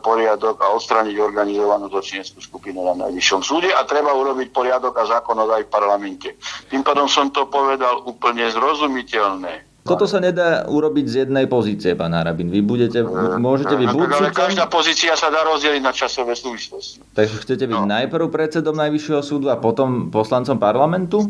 poriadok 0.00 0.58
a 0.64 0.72
odstraniť 0.74 1.16
organizovanú 1.20 1.92
zločineckú 1.92 2.40
skupinu 2.40 2.82
na 2.82 3.06
najvyššom 3.06 3.40
súde 3.44 3.68
a 3.68 3.84
treba 3.84 4.16
urobiť 4.16 4.48
poriadok 4.48 4.96
a 4.96 5.04
zákonnosť 5.12 5.52
aj 5.52 5.62
v 5.68 5.70
parlamente. 5.70 6.28
Tým 6.72 6.80
pádom 6.80 7.06
som 7.06 7.28
to 7.28 7.46
povedal 7.46 8.00
úplne 8.08 8.48
zrozumiteľné. 8.48 9.71
Toto 9.82 10.06
sa 10.06 10.22
nedá 10.22 10.62
urobiť 10.70 11.06
z 11.10 11.14
jednej 11.26 11.50
pozície, 11.50 11.98
pán 11.98 12.14
Harabin. 12.14 12.46
Vy 12.54 12.62
budete, 12.62 13.02
môžete 13.42 13.74
byť 13.74 13.88
buď 13.90 14.08
Ale 14.14 14.30
každá 14.30 14.70
pozícia 14.70 15.18
sa 15.18 15.26
dá 15.26 15.42
rozdeliť 15.42 15.82
na 15.82 15.90
časové 15.90 16.38
súvislosti. 16.38 17.02
Takže 17.18 17.42
chcete 17.42 17.66
byť 17.66 17.82
no. 17.82 17.90
najprv 17.90 18.30
predsedom 18.30 18.78
Najvyššieho 18.78 19.22
súdu 19.26 19.50
a 19.50 19.58
potom 19.58 20.14
poslancom 20.14 20.54
parlamentu? 20.62 21.26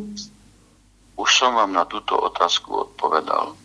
Už 1.16 1.30
som 1.32 1.56
vám 1.56 1.72
na 1.72 1.88
túto 1.88 2.12
otázku 2.12 2.92
odpovedal. 2.92 3.56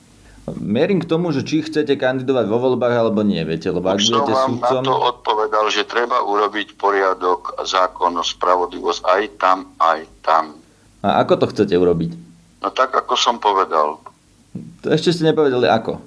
Mierim 0.55 1.03
k 1.03 1.09
tomu, 1.11 1.35
že 1.35 1.43
či 1.43 1.59
chcete 1.67 1.99
kandidovať 1.99 2.47
vo 2.47 2.55
voľbách 2.55 2.95
alebo 2.95 3.19
nie, 3.27 3.43
viete, 3.43 3.67
lebo 3.67 3.91
ak 3.91 3.99
budete 3.99 4.31
súdcom... 4.31 4.79
na 4.79 4.87
to 4.87 4.95
odpovedal, 4.95 5.67
že 5.67 5.83
treba 5.83 6.23
urobiť 6.23 6.79
poriadok, 6.79 7.59
zákonnosť, 7.67 8.39
spravodlivosť 8.39 9.01
aj 9.03 9.23
tam, 9.35 9.67
aj 9.83 10.07
tam. 10.23 10.55
A 11.03 11.19
ako 11.19 11.43
to 11.43 11.45
chcete 11.51 11.75
urobiť? 11.75 12.15
No 12.63 12.71
tak, 12.71 12.95
ako 12.95 13.19
som 13.19 13.43
povedal. 13.43 13.99
To 14.83 14.87
ešte 14.93 15.13
ste 15.13 15.29
nepovedali 15.29 15.67
ako. 15.67 15.99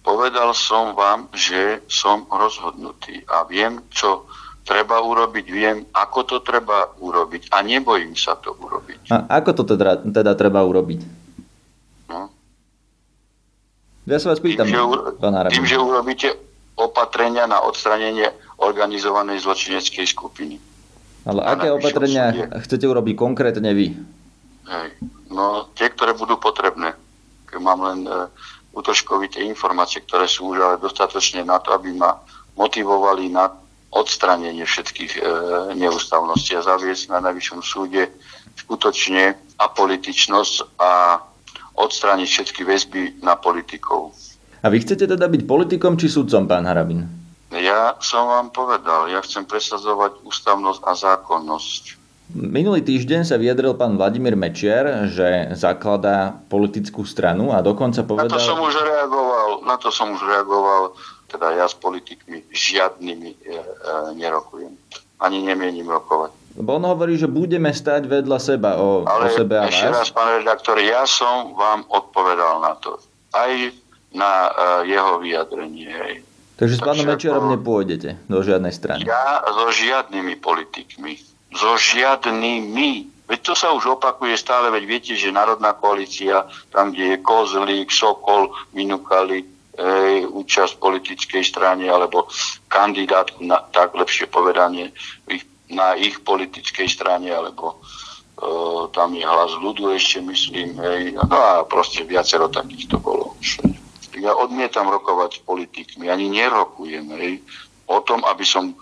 Povedal 0.00 0.56
som 0.56 0.96
vám, 0.96 1.28
že 1.36 1.84
som 1.86 2.24
rozhodnutý 2.32 3.20
a 3.28 3.44
viem, 3.44 3.84
čo 3.92 4.24
treba 4.64 5.02
urobiť, 5.02 5.46
viem, 5.50 5.84
ako 5.92 6.20
to 6.24 6.36
treba 6.40 6.88
urobiť 7.00 7.52
a 7.52 7.60
nebojím 7.60 8.14
sa 8.16 8.38
to 8.38 8.54
urobiť. 8.54 9.12
A 9.12 9.40
ako 9.40 9.50
to 9.60 9.62
teda, 9.76 10.00
teda 10.00 10.32
treba 10.38 10.62
urobiť? 10.64 11.00
No. 12.08 12.30
Ja 14.08 14.16
sa 14.22 14.32
vás 14.32 14.40
pýtam, 14.40 14.70
tým, 14.70 14.78
že, 14.78 14.82
pán 15.20 15.34
Tým, 15.50 15.66
že 15.68 15.76
urobíte 15.76 16.28
opatrenia 16.80 17.44
na 17.44 17.60
odstranenie 17.60 18.30
organizovanej 18.56 19.44
zločineckej 19.44 20.06
skupiny. 20.08 20.56
Ale 21.28 21.44
aké 21.44 21.68
opatrenia 21.68 22.32
súde. 22.32 22.48
chcete 22.64 22.84
urobiť 22.88 23.14
konkrétne 23.18 23.70
vy? 23.76 23.92
Hej. 24.70 24.88
No, 25.28 25.68
tie, 25.76 25.92
ktoré 25.92 26.16
budú 26.16 26.40
potrebné 26.40 26.96
mám 27.58 27.82
len 27.82 28.06
e, 28.06 28.28
útržkovité 28.70 29.42
informácie, 29.42 30.04
ktoré 30.06 30.30
sú 30.30 30.54
už 30.54 30.58
ale 30.62 30.76
dostatočne 30.78 31.42
na 31.42 31.58
to, 31.58 31.74
aby 31.74 31.90
ma 31.90 32.22
motivovali 32.54 33.32
na 33.32 33.50
odstranenie 33.90 34.62
všetkých 34.62 35.12
e, 35.18 35.20
neústavností 35.74 36.54
a 36.54 36.62
zaviesť 36.62 37.10
na 37.10 37.18
najvyššom 37.26 37.60
súde 37.64 38.06
skutočne 38.54 39.34
apolitičnosť 39.58 40.78
a 40.78 41.18
odstrániť 41.74 42.28
všetky 42.28 42.62
väzby 42.62 43.02
na 43.24 43.34
politikov. 43.34 44.14
A 44.60 44.68
vy 44.68 44.84
chcete 44.84 45.08
teda 45.08 45.26
byť 45.26 45.42
politikom 45.48 45.96
či 45.96 46.12
sudcom, 46.12 46.44
pán 46.44 46.68
Harabin? 46.68 47.08
Ja 47.50 47.98
som 47.98 48.30
vám 48.30 48.54
povedal, 48.54 49.10
ja 49.10 49.18
chcem 49.26 49.42
presadzovať 49.42 50.22
ústavnosť 50.22 50.80
a 50.86 50.92
zákonnosť. 50.94 51.98
Minulý 52.30 52.86
týždeň 52.86 53.26
sa 53.26 53.34
vyjadril 53.34 53.74
pán 53.74 53.98
Vladimír 53.98 54.38
Mečiar, 54.38 55.10
že 55.10 55.50
zakladá 55.58 56.38
politickú 56.46 57.02
stranu 57.02 57.50
a 57.50 57.58
dokonca 57.58 58.06
povedal... 58.06 58.30
Na 58.30 58.38
to 58.38 58.46
som 58.46 58.58
už 58.62 58.74
reagoval, 58.78 59.48
na 59.66 59.76
to 59.76 59.88
som 59.90 60.06
už 60.14 60.22
reagoval, 60.22 60.94
teda 61.26 61.58
ja 61.58 61.66
s 61.66 61.74
politikmi 61.74 62.46
žiadnymi 62.54 63.30
e, 63.34 63.38
e, 63.50 63.58
nerokujem. 64.14 64.70
Ani 65.20 65.42
nemienim 65.42 65.84
rokovať. 65.84 66.30
Lebo 66.54 66.70
on 66.78 66.84
hovorí, 66.86 67.18
že 67.18 67.26
budeme 67.26 67.74
stať 67.74 68.06
vedľa 68.06 68.38
seba 68.38 68.78
o, 68.78 69.04
Ale 69.04 69.26
o 69.26 69.34
sebe 69.34 69.58
a 69.58 69.66
ešte 69.66 69.90
raz, 69.90 70.08
pán 70.14 70.30
redaktor, 70.40 70.78
ja 70.78 71.04
som 71.04 71.52
vám 71.58 71.82
odpovedal 71.90 72.62
na 72.62 72.78
to. 72.78 72.96
Aj 73.34 73.52
na 74.10 74.32
uh, 74.50 74.82
jeho 74.82 75.22
vyjadrenie. 75.22 75.86
Hej. 75.86 76.14
Takže 76.58 76.74
s 76.76 76.82
pánom 76.82 77.06
Mečiarom 77.06 77.46
nepôjdete 77.56 78.20
do 78.26 78.38
žiadnej 78.42 78.74
strany? 78.74 79.06
Ja 79.06 79.40
so 79.48 79.70
žiadnymi 79.70 80.40
politikmi 80.42 81.29
so 81.54 81.74
žiadnymi. 81.76 83.10
Veď 83.30 83.40
to 83.46 83.54
sa 83.54 83.70
už 83.70 83.98
opakuje 83.98 84.34
stále, 84.34 84.74
veď 84.74 84.84
viete, 84.86 85.12
že 85.14 85.30
Národná 85.30 85.70
koalícia, 85.78 86.50
tam, 86.74 86.90
kde 86.90 87.14
je 87.14 87.22
Kozlík, 87.22 87.94
Sokol, 87.94 88.50
vynúkali 88.74 89.46
e, 89.46 89.46
účasť 90.26 90.82
politickej 90.82 91.46
strane 91.46 91.86
alebo 91.86 92.26
kandidátku, 92.66 93.46
na, 93.46 93.62
tak 93.70 93.94
lepšie 93.94 94.26
povedanie, 94.26 94.90
na 95.70 95.94
ich 95.94 96.18
politickej 96.26 96.90
strane, 96.90 97.30
alebo 97.30 97.78
e, 97.78 98.90
tam 98.90 99.14
je 99.14 99.22
hlas 99.22 99.54
ľudu 99.62 99.94
ešte, 99.94 100.18
myslím, 100.26 100.74
hej, 100.82 101.14
no 101.14 101.30
a 101.30 101.62
proste 101.62 102.02
viacero 102.02 102.50
takýchto 102.50 102.98
bolo. 102.98 103.38
Ja 104.18 104.34
odmietam 104.34 104.90
rokovať 104.90 105.38
s 105.38 105.40
politikmi, 105.46 106.10
ani 106.10 106.34
nerokujem, 106.34 107.06
hej, 107.14 107.38
o 107.86 108.02
tom, 108.02 108.26
aby 108.26 108.42
som 108.42 108.74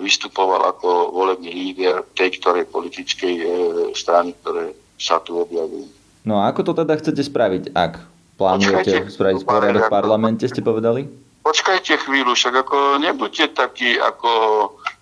vystupoval 0.00 0.64
ako 0.72 1.12
volebný 1.12 1.52
líder 1.52 2.02
tej 2.16 2.40
ktorej 2.40 2.64
politickej 2.72 3.34
e, 3.36 3.44
strany, 3.92 4.32
ktoré 4.40 4.72
sa 4.96 5.20
tu 5.20 5.36
objavujú. 5.36 5.86
No 6.24 6.40
a 6.40 6.48
ako 6.48 6.72
to 6.72 6.72
teda 6.82 6.94
chcete 6.96 7.22
spraviť, 7.26 7.64
ak 7.74 8.00
plánujete 8.40 9.10
Počkajte, 9.10 9.12
spraviť 9.12 9.40
poriadok 9.44 9.82
v 9.86 9.92
parlamente, 9.92 10.44
ste 10.48 10.62
povedali? 10.64 11.04
Počkajte 11.42 12.06
chvíľu, 12.06 12.32
však 12.38 12.54
ako 12.64 13.02
nebuďte 13.02 13.58
takí 13.58 13.98
ako 13.98 14.30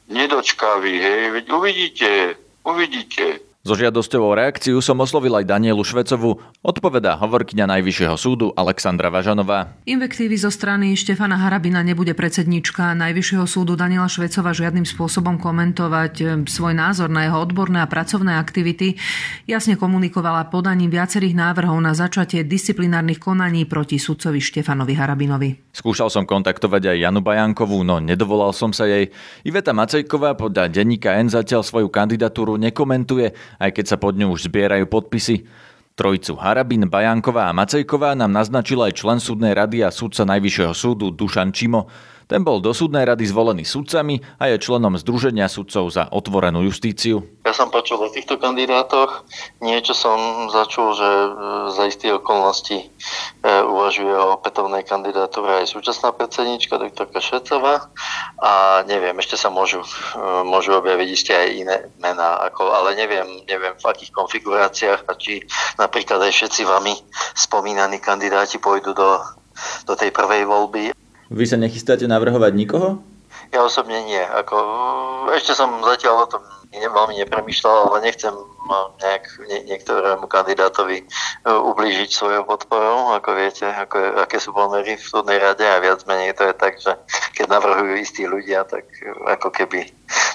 nedočkaví, 0.09 0.95
hej, 0.99 1.23
veď 1.37 1.45
uvidíte, 1.53 2.11
uvidíte. 2.65 3.45
So 3.61 3.77
žiadosťou 3.77 4.25
o 4.25 4.33
reakciu 4.33 4.81
som 4.81 4.97
oslovil 5.05 5.37
aj 5.37 5.45
Danielu 5.45 5.85
Švecovu, 5.85 6.41
odpovedá 6.65 7.21
hovorkyňa 7.21 7.69
Najvyššieho 7.69 8.17
súdu 8.17 8.57
Alexandra 8.57 9.13
Važanová. 9.13 9.77
Invektívy 9.85 10.33
zo 10.41 10.49
strany 10.49 10.97
Štefana 10.97 11.37
Harabina 11.37 11.85
nebude 11.85 12.17
predsednička 12.17 12.97
Najvyššieho 12.97 13.45
súdu 13.45 13.77
Daniela 13.77 14.09
Švecova 14.09 14.57
žiadnym 14.57 14.89
spôsobom 14.89 15.37
komentovať 15.37 16.15
e, 16.17 16.25
svoj 16.49 16.73
názor 16.73 17.13
na 17.13 17.29
jeho 17.29 17.37
odborné 17.37 17.85
a 17.85 17.91
pracovné 17.93 18.41
aktivity. 18.41 18.97
Jasne 19.45 19.77
komunikovala 19.77 20.49
podaním 20.49 20.89
viacerých 20.89 21.37
návrhov 21.37 21.85
na 21.85 21.93
začatie 21.93 22.41
disciplinárnych 22.49 23.21
konaní 23.21 23.69
proti 23.69 24.01
sudcovi 24.01 24.41
Štefanovi 24.41 24.97
Harabinovi. 24.97 25.77
Skúšal 25.77 26.09
som 26.09 26.25
kontaktovať 26.25 26.97
aj 26.97 26.97
Janu 26.97 27.21
Bajankovú, 27.21 27.85
no 27.85 28.01
nedovolal 28.01 28.57
som 28.57 28.73
sa 28.73 28.89
jej. 28.89 29.13
Iveta 29.45 29.77
Macejková 29.77 30.33
podľa 30.33 30.73
denníka 30.73 31.13
N 31.21 31.29
zatiaľ 31.29 31.61
svoju 31.61 31.93
kandidatúru 31.93 32.57
nekomentuje 32.57 33.37
aj 33.59 33.71
keď 33.75 33.85
sa 33.91 33.97
pod 33.97 34.15
ňu 34.15 34.31
už 34.37 34.47
zbierajú 34.47 34.87
podpisy. 34.87 35.49
Trojicu 35.99 36.39
Harabin, 36.39 36.89
Bajanková 36.89 37.51
a 37.51 37.57
Macejková 37.57 38.17
nám 38.17 38.33
naznačil 38.33 38.81
aj 38.81 38.97
člen 39.05 39.19
súdnej 39.21 39.53
rady 39.53 39.85
a 39.85 39.93
súdca 39.93 40.25
Najvyššieho 40.25 40.73
súdu 40.73 41.13
Dušan 41.13 41.53
Čimo. 41.53 41.91
Ten 42.31 42.47
bol 42.47 42.63
do 42.63 42.71
súdnej 42.71 43.03
rady 43.03 43.27
zvolený 43.27 43.67
sudcami 43.67 44.23
a 44.39 44.47
je 44.55 44.63
členom 44.63 44.95
Združenia 44.95 45.51
sudcov 45.51 45.91
za 45.91 46.07
otvorenú 46.15 46.63
justíciu. 46.63 47.27
Ja 47.43 47.51
som 47.51 47.75
počul 47.75 47.99
o 47.99 48.07
týchto 48.07 48.39
kandidátoch. 48.39 49.27
Niečo 49.59 49.99
som 49.99 50.47
začul, 50.47 50.95
že 50.95 51.11
e, 51.11 51.29
za 51.75 51.91
isté 51.91 52.15
okolnosti 52.15 52.87
e, 52.87 52.87
uvažuje 53.67 54.15
o 54.15 54.39
opätovnej 54.39 54.87
kandidatúre 54.87 55.59
aj 55.59 55.75
súčasná 55.75 56.15
predsednička 56.15 56.79
doktorka 56.79 57.19
Švecová 57.19 57.91
a 58.39 58.87
neviem, 58.87 59.19
ešte 59.19 59.35
sa 59.35 59.51
môžu, 59.51 59.83
e, 59.83 60.23
môžu 60.47 60.79
objaviť 60.79 61.09
isté 61.11 61.35
aj 61.35 61.49
iné 61.51 61.77
mená, 61.99 62.47
ako, 62.47 62.71
ale 62.71 62.95
neviem, 62.95 63.27
neviem 63.51 63.75
v 63.75 63.85
akých 63.91 64.15
konfiguráciách 64.15 65.03
a 65.11 65.13
či 65.19 65.43
napríklad 65.83 66.23
aj 66.23 66.31
všetci 66.31 66.63
vami 66.63 66.95
spomínaní 67.35 67.99
kandidáti 67.99 68.63
pôjdu 68.63 68.95
do, 68.95 69.19
do 69.91 69.99
tej 69.99 70.15
prvej 70.15 70.47
voľby. 70.47 71.00
Vy 71.31 71.47
sa 71.47 71.55
nechystáte 71.55 72.11
navrhovať 72.11 72.53
nikoho? 72.59 72.99
Ja 73.55 73.63
osobne 73.63 74.03
nie. 74.03 74.19
Ako, 74.19 74.59
ešte 75.35 75.55
som 75.55 75.79
zatiaľ 75.87 76.27
o 76.27 76.31
tom 76.31 76.43
veľmi 76.71 77.23
nepremýšľal, 77.23 77.91
ale 77.91 78.07
nechcem 78.07 78.35
nejak 79.03 79.25
nie, 79.51 79.59
niektorému 79.75 80.31
kandidátovi 80.31 81.03
e, 81.03 81.05
ublížiť 81.47 82.11
svojou 82.11 82.47
podporou. 82.47 83.15
Ako 83.19 83.35
viete, 83.35 83.67
ako, 83.67 84.27
aké 84.27 84.39
sú 84.39 84.55
pomery 84.55 84.95
v 84.95 85.03
súdnej 85.03 85.39
rade 85.43 85.67
a 85.67 85.83
viac 85.83 86.03
menej 86.07 86.35
to 86.35 86.47
je 86.51 86.55
tak, 86.55 86.79
že 86.79 86.95
keď 87.35 87.47
navrhujú 87.51 87.95
istí 87.99 88.27
ľudia, 88.27 88.67
tak 88.67 88.87
ako 89.27 89.51
keby 89.51 89.87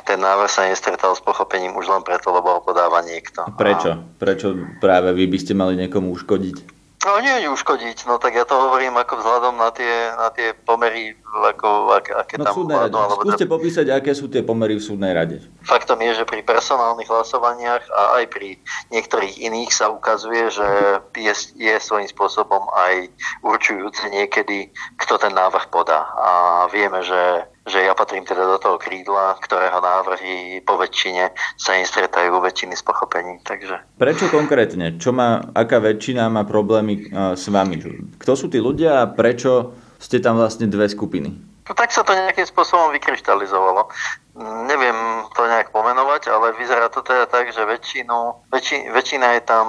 ten 0.04 0.20
návrh 0.20 0.52
sa 0.52 0.68
nestretal 0.68 1.16
s 1.16 1.24
pochopením 1.24 1.75
už 1.75 1.88
len 1.88 2.04
preto, 2.04 2.32
lebo 2.36 2.60
ho 2.60 2.62
podáva 2.64 3.00
niekto. 3.04 3.48
Prečo? 3.56 4.00
Prečo 4.20 4.80
práve 4.84 5.16
vy 5.16 5.28
by 5.28 5.38
ste 5.40 5.54
mali 5.56 5.80
niekomu 5.80 6.12
uškodiť? 6.16 6.85
No 7.06 7.22
nie 7.22 7.46
uškodiť, 7.46 8.10
no 8.10 8.18
tak 8.18 8.34
ja 8.34 8.50
to 8.50 8.58
hovorím 8.58 8.98
ako 8.98 9.22
vzhľadom 9.22 9.62
na 9.62 9.70
tie, 9.70 10.10
na 10.18 10.34
tie 10.34 10.58
pomery, 10.58 11.14
ako, 11.22 11.94
aké, 11.94 12.18
aké 12.18 12.34
no, 12.42 12.50
tam 12.50 12.66
vládnu. 12.66 12.98
Alebo 12.98 13.22
Skúste 13.22 13.46
popísať, 13.46 13.86
aké 13.94 14.18
sú 14.18 14.26
tie 14.26 14.42
pomery 14.42 14.74
v 14.74 14.82
súdnej 14.82 15.14
rade. 15.14 15.38
Faktom 15.70 16.02
je, 16.02 16.18
že 16.18 16.26
pri 16.26 16.42
personálnych 16.42 17.06
hlasovaniach 17.06 17.86
a 17.94 18.02
aj 18.18 18.26
pri 18.34 18.58
niektorých 18.90 19.38
iných 19.38 19.70
sa 19.70 19.94
ukazuje, 19.94 20.50
že 20.50 20.68
je, 21.14 21.34
je 21.62 21.76
svojím 21.78 22.10
spôsobom 22.10 22.66
aj 22.74 23.14
určujúce 23.46 24.10
niekedy, 24.10 24.74
kto 24.98 25.22
ten 25.22 25.38
návrh 25.38 25.70
podá. 25.70 26.10
A 26.10 26.30
vieme, 26.74 27.06
že 27.06 27.46
že 27.66 27.82
ja 27.82 27.98
patrím 27.98 28.22
teda 28.22 28.46
do 28.46 28.62
toho 28.62 28.78
krídla, 28.78 29.42
ktorého 29.42 29.82
návrhy 29.82 30.62
po 30.62 30.78
väčšine 30.78 31.34
sa 31.58 31.74
nestretajú 31.74 32.38
väčšiny 32.38 32.78
s 32.78 32.86
pochopením. 32.86 33.42
Takže... 33.42 33.98
Prečo 33.98 34.30
konkrétne? 34.30 35.02
Čo 35.02 35.10
má, 35.10 35.50
aká 35.58 35.82
väčšina 35.82 36.30
má 36.30 36.46
problémy 36.46 37.10
uh, 37.10 37.34
s 37.34 37.50
vami? 37.50 37.82
Kto 38.22 38.32
sú 38.38 38.54
tí 38.54 38.62
ľudia 38.62 39.02
a 39.02 39.10
prečo 39.10 39.74
ste 39.98 40.22
tam 40.22 40.38
vlastne 40.38 40.70
dve 40.70 40.86
skupiny? 40.86 41.34
No 41.66 41.74
tak 41.74 41.90
sa 41.90 42.06
to 42.06 42.14
nejakým 42.14 42.46
spôsobom 42.46 42.94
vykryštalizovalo. 42.94 43.90
Neviem 44.36 45.24
to 45.32 45.48
nejak 45.48 45.72
pomenovať, 45.72 46.27
ale 46.27 46.60
vyzerá 46.60 46.92
to 46.92 47.00
teda 47.00 47.24
tak, 47.24 47.56
že 47.56 47.63
väčšinu, 47.63 48.51
väčši, 48.51 48.92
väčšina 48.92 49.39
je 49.39 49.42
tam, 49.48 49.68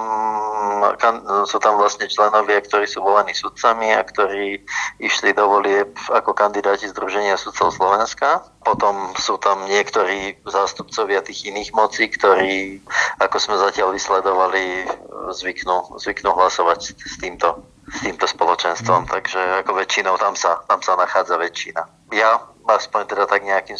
sú 1.47 1.55
tam 1.63 1.79
vlastne 1.79 2.11
členovia, 2.11 2.59
ktorí 2.59 2.83
sú 2.83 2.99
volení 2.99 3.31
sudcami 3.31 3.95
a 3.95 4.03
ktorí 4.03 4.59
išli 4.99 5.31
do 5.31 5.47
volieb 5.47 5.95
ako 6.11 6.35
kandidáti 6.35 6.91
Združenia 6.91 7.39
sudcov 7.39 7.79
Slovenska. 7.79 8.43
Potom 8.67 9.15
sú 9.15 9.39
tam 9.39 9.63
niektorí 9.71 10.35
zástupcovia 10.43 11.23
tých 11.23 11.47
iných 11.47 11.71
mocí, 11.71 12.11
ktorí, 12.11 12.83
ako 13.23 13.39
sme 13.39 13.55
zatiaľ 13.63 13.95
vysledovali, 13.95 14.83
zvyknú, 15.31 15.95
zvyknú 15.95 16.35
hlasovať 16.35 16.91
s 16.91 17.15
týmto 17.23 17.63
s 17.87 18.03
týmto 18.03 18.27
spoločenstvom, 18.27 19.07
mm. 19.07 19.09
takže 19.15 19.39
ako 19.63 19.71
väčšinou 19.79 20.19
tam 20.19 20.35
sa, 20.35 20.59
tam 20.67 20.83
sa 20.83 20.99
nachádza 20.99 21.39
väčšina. 21.39 21.87
Ja 22.11 22.43
aspoň 22.67 23.01
teda 23.07 23.25
tak 23.25 23.47
nejakým 23.47 23.79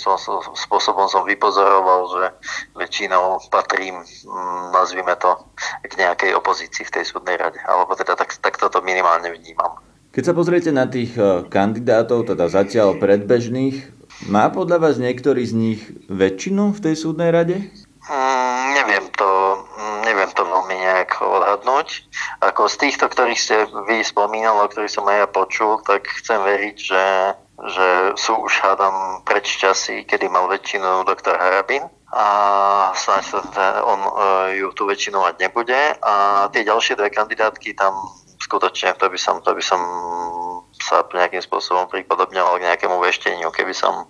spôsobom 0.55 1.05
som 1.11 1.27
vypozoroval, 1.27 2.01
že 2.07 2.23
väčšinou 2.79 3.43
patrím, 3.51 4.01
mm, 4.01 4.71
nazvime 4.71 5.13
to, 5.19 5.35
k 5.83 5.93
nejakej 5.99 6.31
opozícii 6.33 6.87
v 6.87 6.93
tej 6.99 7.05
súdnej 7.05 7.35
rade, 7.35 7.59
alebo 7.67 7.93
teda 7.93 8.15
tak, 8.15 8.31
tak 8.39 8.55
toto 8.55 8.79
minimálne 8.81 9.29
vnímam. 9.31 9.77
Keď 10.15 10.23
sa 10.23 10.33
pozriete 10.33 10.71
na 10.73 10.89
tých 10.89 11.13
e, 11.13 11.45
kandidátov, 11.45 12.25
teda 12.33 12.49
zatiaľ 12.49 12.97
predbežných, 12.97 13.93
má 14.25 14.49
podľa 14.49 14.81
vás 14.81 14.95
niektorý 14.97 15.45
z 15.45 15.53
nich 15.53 15.81
väčšinu 16.09 16.73
v 16.73 16.79
tej 16.81 16.95
súdnej 16.97 17.29
rade? 17.29 17.69
Mm, 18.09 18.65
neviem 18.73 19.05
to, 19.13 19.29
mm, 19.77 19.99
neviem 20.09 20.31
to 20.33 20.41
veľmi 20.41 20.73
nejak 20.73 21.21
odhadnúť. 21.21 22.07
Ako 22.41 22.65
z 22.65 22.89
týchto, 22.89 23.11
ktorých 23.13 23.37
ste 23.37 23.69
vy 23.85 24.01
spomínal, 24.01 24.57
o 24.57 24.65
ktorých 24.65 24.89
som 24.89 25.05
aj 25.05 25.17
ja 25.21 25.27
počul, 25.29 25.77
tak 25.85 26.09
chcem 26.09 26.41
veriť, 26.41 26.77
že, 26.81 27.03
že 27.67 27.87
sú 28.15 28.39
už 28.47 28.63
hádam 28.63 29.21
preč 29.27 29.59
časy, 29.59 30.07
kedy 30.07 30.31
mal 30.31 30.47
väčšinu 30.47 31.03
doktor 31.03 31.35
Harabin 31.35 31.83
a 32.07 32.25
snáď 32.95 33.43
on 33.83 33.99
e, 33.99 34.11
ju 34.63 34.71
tú 34.71 34.87
väčšinu 34.87 35.19
mať 35.19 35.35
nebude. 35.43 35.75
A 35.99 36.47
tie 36.55 36.63
ďalšie 36.63 36.95
dve 36.95 37.11
kandidátky 37.11 37.75
tam 37.75 37.99
skutočne, 38.39 38.95
to 38.95 39.11
by 39.11 39.19
som, 39.19 39.43
to 39.43 39.51
by 39.51 39.59
som 39.59 39.81
sa 40.79 41.03
nejakým 41.03 41.43
spôsobom 41.43 41.91
pripodobňoval 41.91 42.61
k 42.61 42.65
nejakému 42.71 42.95
vešteniu, 43.03 43.51
keby 43.51 43.75
som, 43.75 44.07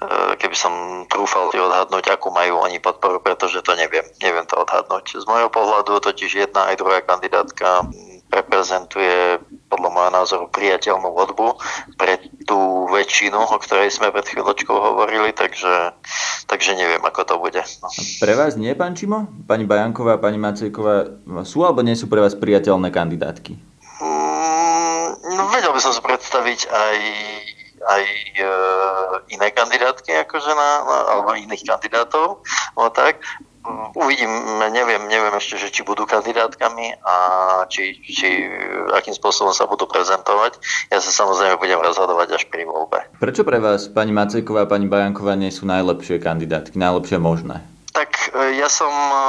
e, 0.00 0.38
keby 0.40 0.56
som 0.56 1.04
trúfal 1.12 1.52
odhadnúť, 1.52 2.08
akú 2.08 2.32
majú 2.32 2.64
oni 2.64 2.80
podporu, 2.80 3.20
pretože 3.20 3.60
to 3.60 3.76
neviem. 3.76 4.06
Neviem 4.24 4.48
to 4.48 4.56
odhadnúť. 4.56 5.20
Z 5.20 5.28
môjho 5.28 5.52
pohľadu 5.52 6.00
totiž 6.00 6.48
jedna 6.48 6.72
aj 6.72 6.80
druhá 6.80 7.04
kandidátka 7.04 7.84
reprezentuje 8.30 9.42
podľa 9.66 9.90
môjho 9.90 10.12
názoru 10.14 10.46
priateľnú 10.50 11.10
hudbu 11.10 11.58
pre 11.98 12.22
tú 12.46 12.86
väčšinu, 12.90 13.38
o 13.38 13.56
ktorej 13.58 13.90
sme 13.90 14.14
pred 14.14 14.26
chvíľočkou 14.26 14.74
hovorili, 14.74 15.34
takže, 15.34 15.94
takže 16.46 16.78
neviem, 16.78 17.02
ako 17.02 17.20
to 17.26 17.34
bude. 17.42 17.62
No. 17.82 17.88
Pre 18.22 18.32
vás 18.38 18.54
nie, 18.54 18.74
pán 18.78 18.94
Čimo? 18.94 19.26
Pani 19.46 19.66
Bajanková 19.66 20.22
pani 20.22 20.38
Macejková 20.38 21.10
sú 21.42 21.66
alebo 21.66 21.82
nie 21.82 21.98
sú 21.98 22.06
pre 22.06 22.22
vás 22.22 22.38
priateľné 22.38 22.94
kandidátky? 22.94 23.70
No 25.30 25.42
vedel 25.52 25.70
by 25.70 25.80
som 25.82 25.92
si 25.94 26.00
predstaviť 26.02 26.60
aj, 26.68 26.98
aj 27.86 28.04
e, 28.34 28.46
iné 29.36 29.48
kandidátky, 29.52 30.10
akože 30.26 30.52
na, 30.52 30.68
na, 30.82 30.96
alebo 31.14 31.36
iných 31.36 31.64
kandidátov, 31.64 32.42
no 32.74 32.84
tak. 32.90 33.22
Uvidím, 33.92 34.30
neviem, 34.72 35.04
neviem 35.10 35.34
ešte, 35.36 35.60
že 35.60 35.68
či 35.68 35.84
budú 35.84 36.08
kandidátkami 36.08 36.96
a 37.04 37.14
či, 37.68 38.00
či 38.00 38.48
akým 38.96 39.12
spôsobom 39.12 39.52
sa 39.52 39.68
budú 39.68 39.84
prezentovať. 39.84 40.56
Ja 40.88 41.02
sa 41.02 41.12
samozrejme 41.12 41.60
budem 41.60 41.76
rozhodovať 41.82 42.40
až 42.40 42.42
pri 42.48 42.64
voľbe. 42.64 43.04
Prečo 43.20 43.44
pre 43.44 43.60
vás 43.60 43.90
pani 43.92 44.16
Macejková 44.16 44.64
a 44.64 44.70
pani 44.70 44.88
Bajanková 44.88 45.36
nie 45.36 45.52
sú 45.52 45.68
najlepšie 45.68 46.22
kandidátky, 46.22 46.80
najlepšie 46.80 47.20
možné? 47.20 47.60
Tak 47.90 48.30
e, 48.30 48.54
ja 48.62 48.70
som, 48.70 48.90
e, 48.90 49.20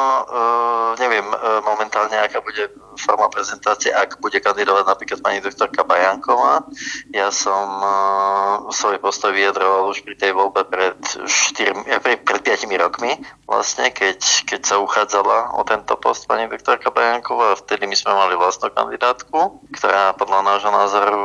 neviem 1.01 1.25
e, 1.25 1.37
momentálne, 1.65 2.13
aká 2.21 2.45
bude 2.45 2.69
forma 2.93 3.25
prezentácie, 3.33 3.89
ak 3.89 4.21
bude 4.21 4.37
kandidovať 4.37 4.85
napríklad 4.85 5.19
pani 5.25 5.41
doktorka 5.41 5.81
Bajanková. 5.81 6.69
Ja 7.09 7.33
som 7.33 7.81
svoj 8.69 9.01
postoj 9.01 9.33
vyjadroval 9.33 9.89
už 9.89 10.05
pri 10.05 10.15
tej 10.19 10.31
voľbe 10.37 10.67
pred, 10.69 10.99
4, 11.25 12.03
pred 12.03 12.19
5 12.21 12.67
rokmi, 12.77 13.17
vlastne, 13.49 13.89
keď, 13.89 14.19
keď 14.45 14.61
sa 14.61 14.75
uchádzala 14.77 15.57
o 15.57 15.61
tento 15.65 15.97
post 15.97 16.29
pani 16.29 16.45
doktorka 16.45 16.93
Bajanková. 16.93 17.57
Vtedy 17.57 17.89
my 17.89 17.95
sme 17.97 18.13
mali 18.13 18.37
vlastnú 18.37 18.69
kandidátku, 18.69 19.63
ktorá 19.73 20.13
podľa 20.13 20.39
nášho 20.45 20.71
názoru 20.71 21.23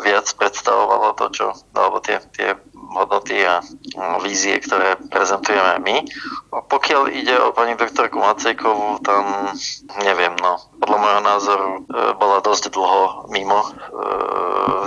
viac 0.00 0.30
predstavovala 0.38 1.12
to, 1.18 1.26
čo, 1.34 1.46
alebo 1.74 1.98
tie, 2.00 2.22
tie 2.32 2.54
hodnoty 2.98 3.38
a 3.46 3.62
vízie, 4.22 4.58
ktoré 4.58 4.98
prezentujeme 5.10 5.78
my. 5.82 5.96
Pokiaľ 6.50 7.02
ide 7.14 7.34
o 7.38 7.54
pani 7.54 7.78
doktorku 7.78 8.18
Macejkovú, 8.18 9.00
tam 9.06 9.54
neviem, 10.02 10.34
no, 10.42 10.58
podľa 10.82 10.98
môjho 10.98 11.22
názoru 11.22 11.70
e, 11.70 11.80
bola 12.18 12.38
dosť 12.42 12.74
dlho 12.74 13.30
mimo 13.30 13.60
e, 13.62 13.70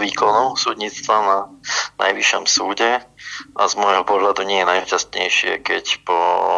výkonu 0.02 0.58
súdnictva 0.58 1.16
na 1.22 1.38
najvyššom 2.02 2.44
súde 2.50 3.06
a 3.56 3.62
z 3.70 3.74
môjho 3.78 4.04
pohľadu 4.04 4.42
nie 4.44 4.66
je 4.66 4.70
najšťastnejšie, 4.70 5.52
keď 5.62 5.86
po 6.04 6.18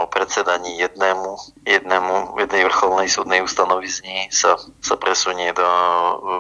predsedaní 0.09 0.79
jednému, 0.79 1.31
jednému, 1.67 2.39
jednej 2.39 2.63
vrcholnej 2.67 3.09
súdnej 3.11 3.43
ustanovizni 3.43 4.31
sa, 4.31 4.55
sa 4.79 4.95
presunie 4.95 5.51
do, 5.51 5.67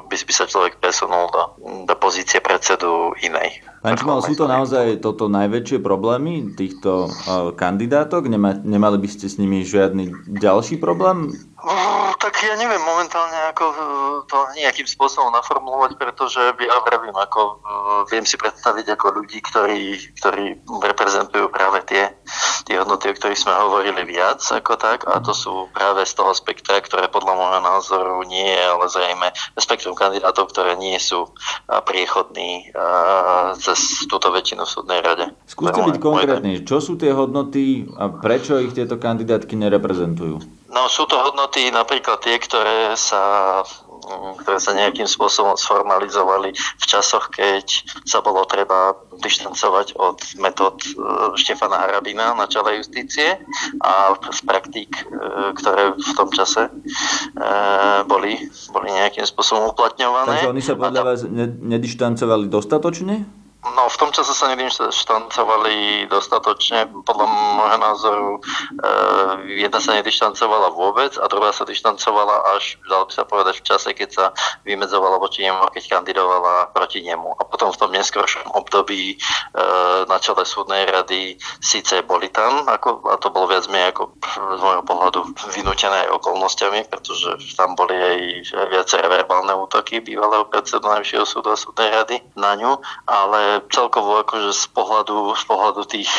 by, 0.07 0.15
by 0.15 0.33
sa 0.33 0.47
človek 0.47 0.79
presunul 0.79 1.27
do, 1.29 1.43
do 1.85 1.95
pozície 1.99 2.39
predsedu 2.39 3.11
inej. 3.19 3.63
Pán 3.83 3.99
Čimal, 3.99 4.23
sú 4.23 4.31
to 4.39 4.47
naozaj 4.47 5.03
toto 5.03 5.27
najväčšie 5.27 5.83
problémy 5.83 6.55
týchto 6.55 7.11
uh, 7.11 7.51
kandidátok? 7.51 8.31
Nema, 8.31 8.55
nemali 8.63 8.95
by 8.95 9.09
ste 9.11 9.27
s 9.27 9.35
nimi 9.35 9.67
žiadny 9.67 10.07
ďalší 10.39 10.79
problém? 10.79 11.35
Uh, 11.59 12.15
tak 12.15 12.31
ja 12.47 12.55
neviem 12.55 12.79
momentálne, 12.79 13.35
ako 13.51 13.65
uh, 13.67 13.75
to 14.31 14.39
nejakým 14.55 14.87
spôsobom 14.87 15.35
naformulovať, 15.35 15.99
pretože 15.99 16.39
ja 16.39 16.77
vravím, 16.79 17.11
ako 17.11 17.41
uh, 17.43 17.55
viem 18.07 18.23
si 18.23 18.39
predstaviť 18.39 18.95
ako 18.95 19.19
ľudí, 19.19 19.43
ktorí, 19.51 20.15
ktorí 20.15 20.63
reprezentujú 20.63 21.51
práve 21.51 21.83
tie 21.83 22.07
tie 22.63 22.79
hodnoty, 22.79 23.11
o 23.11 23.17
ktorých 23.19 23.43
sme 23.43 23.51
hovorili 23.59 24.07
viac 24.07 24.39
ako 24.39 24.79
tak 24.79 25.03
a 25.03 25.19
to 25.19 25.35
sú 25.35 25.67
práve 25.75 26.07
z 26.07 26.15
toho 26.15 26.31
spektra, 26.31 26.79
ktoré 26.79 27.11
podľa 27.11 27.35
môjho 27.35 27.59
názoru 27.59 28.15
nie 28.23 28.47
je, 28.47 28.63
ale 28.63 28.85
zrejme 28.87 29.27
spektrum 29.59 29.91
kandidátov, 29.91 30.47
ktoré 30.47 30.79
nie 30.79 30.95
sú 30.95 31.27
priechodní 31.67 32.71
cez 33.59 33.72
túto 34.07 34.29
väčšinu 34.31 34.63
v 34.63 34.71
súdnej 34.71 34.99
rade. 35.03 35.25
Skúste 35.45 35.81
byť 35.81 35.97
konkrétni, 35.99 36.63
čo 36.63 36.79
sú 36.79 36.97
tie 36.97 37.11
hodnoty 37.11 37.89
a 37.97 38.09
prečo 38.09 38.57
ich 38.61 38.73
tieto 38.73 38.97
kandidátky 38.97 39.53
nereprezentujú? 39.57 40.41
No 40.73 40.89
sú 40.89 41.05
to 41.05 41.21
hodnoty 41.21 41.69
napríklad 41.69 42.17
tie, 42.25 42.41
ktoré 42.41 42.97
sa 42.97 43.61
ktoré 44.43 44.59
sa 44.59 44.75
nejakým 44.75 45.07
spôsobom 45.07 45.55
sformalizovali 45.55 46.51
v 46.53 46.85
časoch, 46.85 47.31
keď 47.31 47.87
sa 48.03 48.19
bolo 48.19 48.43
treba 48.43 48.97
dištancovať 49.23 49.95
od 49.95 50.19
metód 50.41 50.83
e, 50.83 50.89
Štefana 51.39 51.87
Harabina 51.87 52.35
na 52.35 52.49
čele 52.49 52.83
justície 52.83 53.39
a 53.79 54.17
z 54.19 54.39
praktík, 54.43 54.91
e, 54.91 55.03
ktoré 55.55 55.95
v 55.95 56.11
tom 56.17 56.29
čase 56.33 56.67
e, 56.67 56.71
boli, 58.03 58.35
boli 58.75 58.87
nejakým 58.91 59.23
spôsobom 59.23 59.71
uplatňované. 59.71 60.35
Takže 60.35 60.51
oni 60.51 60.63
sa 60.63 60.75
podľa 60.75 61.01
vás 61.07 61.19
nedištancovali 61.63 62.51
dostatočne? 62.51 63.42
No, 63.63 63.87
v 63.87 63.95
tom 63.95 64.11
čase 64.11 64.35
sa 64.35 64.51
nedištancovali 64.51 66.05
dostatočne. 66.11 66.91
Podľa 67.07 67.25
môjho 67.31 67.79
názoru 67.79 68.29
e, 68.35 68.39
jedna 69.63 69.79
sa 69.79 69.95
nedištancovala 69.95 70.75
vôbec 70.75 71.15
a 71.15 71.31
druhá 71.31 71.55
sa 71.55 71.63
dištancovala 71.63 72.59
až, 72.59 72.75
dalo 72.91 73.07
by 73.07 73.13
sa 73.15 73.23
povedať, 73.23 73.63
v 73.63 73.67
čase, 73.71 73.89
keď 73.95 74.09
sa 74.11 74.25
vymedzovala 74.67 75.15
voči 75.15 75.47
nemu 75.47 75.63
a 75.63 75.71
keď 75.71 75.95
kandidovala 75.95 76.75
proti 76.75 77.07
nemu. 77.07 77.39
A 77.39 77.47
potom 77.47 77.71
v 77.71 77.79
tom 77.79 77.95
neskôršom 77.95 78.51
období 78.51 79.15
e, 79.15 79.17
na 80.11 80.17
čele 80.19 80.43
súdnej 80.43 80.83
rady 80.83 81.39
síce 81.63 82.03
boli 82.03 82.27
tam, 82.35 82.67
ako, 82.67 83.07
a 83.07 83.15
to 83.15 83.31
bolo 83.31 83.47
viac 83.47 83.63
menej 83.71 83.95
ako 83.95 84.11
z 84.59 84.59
môjho 84.59 84.83
pohľadu 84.83 85.19
vynútené 85.55 86.03
aj 86.03 86.19
okolnostiami, 86.19 86.91
pretože 86.91 87.55
tam 87.55 87.79
boli 87.79 87.95
aj 87.95 88.17
viaceré 88.75 89.07
verbálne 89.07 89.55
útoky 89.55 90.03
bývalého 90.03 90.51
predsedu 90.51 90.83
Najvyššieho 90.83 91.23
súdu 91.23 91.55
a 91.55 91.57
súdnej 91.57 91.89
rady 91.95 92.19
na 92.35 92.59
ňu, 92.59 92.75
ale 93.07 93.52
celkovo 93.69 94.23
akože 94.23 94.55
z 94.55 94.65
pohľadu, 94.71 95.35
z 95.37 95.43
pohľadu 95.45 95.81
tých 95.85 96.09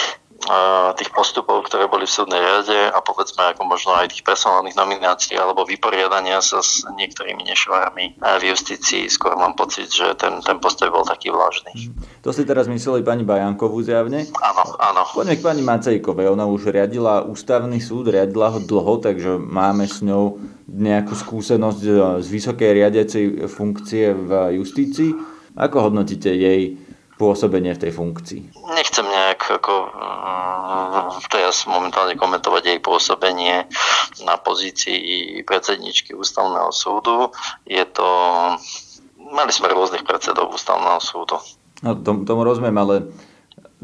tých 1.01 1.11
postupov, 1.15 1.65
ktoré 1.65 1.89
boli 1.89 2.05
v 2.05 2.15
súdnej 2.21 2.41
rade 2.41 2.77
a 2.93 2.99
povedzme 3.01 3.55
ako 3.55 3.65
možno 3.65 3.97
aj 3.97 4.13
tých 4.13 4.27
personálnych 4.27 4.77
nominácií 4.77 5.41
alebo 5.41 5.65
vyporiadania 5.65 6.45
sa 6.45 6.61
s 6.61 6.85
niektorými 6.85 7.49
nešvármi 7.49 8.21
v 8.21 8.43
justícii. 8.53 9.09
Skôr 9.09 9.39
mám 9.41 9.57
pocit, 9.57 9.89
že 9.89 10.13
ten, 10.21 10.45
ten 10.45 10.61
postoj 10.61 10.93
bol 10.93 11.05
taký 11.07 11.33
vlážny. 11.33 11.73
Mhm. 11.73 11.93
To 12.21 12.31
si 12.33 12.45
teraz 12.45 12.69
mysleli 12.69 13.01
pani 13.01 13.25
Bajankovú 13.25 13.81
zjavne? 13.81 14.29
Áno, 14.37 14.65
áno. 14.77 15.03
Poďme 15.17 15.41
k 15.41 15.45
pani 15.45 15.63
Macejkovej. 15.65 16.29
Ona 16.29 16.45
už 16.45 16.69
riadila 16.69 17.25
ústavný 17.25 17.81
súd, 17.81 18.13
riadila 18.13 18.53
ho 18.53 18.61
dlho, 18.61 19.01
takže 19.01 19.41
máme 19.41 19.89
s 19.89 20.05
ňou 20.05 20.41
nejakú 20.69 21.17
skúsenosť 21.17 21.81
z 22.21 22.27
vysokej 22.29 22.71
riadiacej 22.85 23.25
funkcie 23.49 24.13
v 24.13 24.61
justícii. 24.61 25.13
Ako 25.55 25.89
hodnotíte 25.89 26.35
jej 26.35 26.77
pôsobenie 27.17 27.75
v 27.75 27.83
tej 27.89 27.93
funkcii? 27.95 28.43
Nechcem 28.75 29.07
nejak 29.07 29.63
ako 29.63 29.75
mm, 29.91 31.31
teraz 31.31 31.67
momentálne 31.67 32.19
komentovať 32.19 32.63
jej 32.75 32.79
pôsobenie 32.83 33.67
na 34.27 34.35
pozícii 34.39 35.41
predsedničky 35.47 36.15
ústavného 36.15 36.71
súdu. 36.75 37.31
Je 37.67 37.83
to... 37.87 38.07
Mali 39.25 39.51
sme 39.51 39.73
rôznych 39.73 40.05
predsedov 40.05 40.53
ústavného 40.53 41.01
súdu. 41.01 41.41
No, 41.81 41.97
tomu, 41.97 42.23
tomu 42.29 42.45
rozumiem, 42.47 42.77
ale 42.77 42.95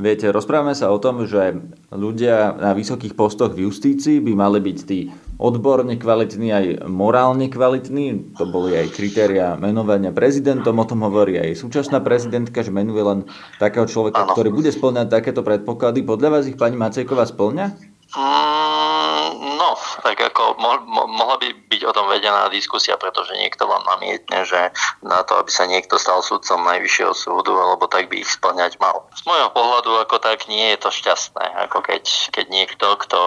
Viete, 0.00 0.32
rozprávame 0.32 0.72
sa 0.72 0.88
o 0.88 0.96
tom, 0.96 1.28
že 1.28 1.60
ľudia 1.92 2.56
na 2.56 2.72
vysokých 2.72 3.12
postoch 3.12 3.52
v 3.52 3.68
justícii 3.68 4.24
by 4.24 4.32
mali 4.32 4.56
byť 4.56 4.78
tí 4.88 5.12
odborne 5.36 5.92
kvalitní 6.00 6.48
aj 6.48 6.66
morálne 6.88 7.52
kvalitní. 7.52 8.32
To 8.40 8.48
boli 8.48 8.80
aj 8.80 8.96
kritéria 8.96 9.60
menovania 9.60 10.08
prezidentom, 10.08 10.80
o 10.80 10.88
tom 10.88 11.04
hovorí 11.04 11.36
aj 11.36 11.60
súčasná 11.60 12.00
prezidentka, 12.00 12.64
že 12.64 12.72
menuje 12.72 13.04
len 13.04 13.28
takého 13.60 13.84
človeka, 13.84 14.24
ano. 14.24 14.32
ktorý 14.32 14.48
bude 14.48 14.72
splňať 14.72 15.12
takéto 15.12 15.44
predpoklady. 15.44 16.00
Podľa 16.00 16.28
vás 16.32 16.48
ich 16.48 16.56
pani 16.56 16.80
Macejková 16.80 17.28
splňa? 17.28 17.76
Mm, 18.16 19.28
no, 19.60 19.76
tak 20.00 20.16
ako 20.16 20.56
mo- 20.56 20.88
mo- 20.88 21.12
mohla 21.12 21.36
by 21.36 21.59
byť 21.80 21.88
o 21.88 21.96
tom 21.96 22.12
vedená 22.12 22.52
diskusia, 22.52 23.00
pretože 23.00 23.32
niekto 23.40 23.64
vám 23.64 23.80
namietne, 23.88 24.44
že 24.44 24.68
na 25.00 25.24
to, 25.24 25.40
aby 25.40 25.48
sa 25.48 25.64
niekto 25.64 25.96
stal 25.96 26.20
súdcom 26.20 26.60
Najvyššieho 26.68 27.16
súdu, 27.16 27.56
alebo 27.56 27.88
tak 27.88 28.12
by 28.12 28.20
ich 28.20 28.28
splňať 28.28 28.76
mal. 28.76 29.08
Z 29.16 29.24
môjho 29.24 29.48
pohľadu 29.56 29.96
ako 30.04 30.20
tak 30.20 30.44
nie 30.52 30.76
je 30.76 30.84
to 30.84 30.92
šťastné, 30.92 31.64
ako 31.64 31.80
keď, 31.80 32.04
keď 32.36 32.46
niekto, 32.52 32.86
kto 33.00 33.20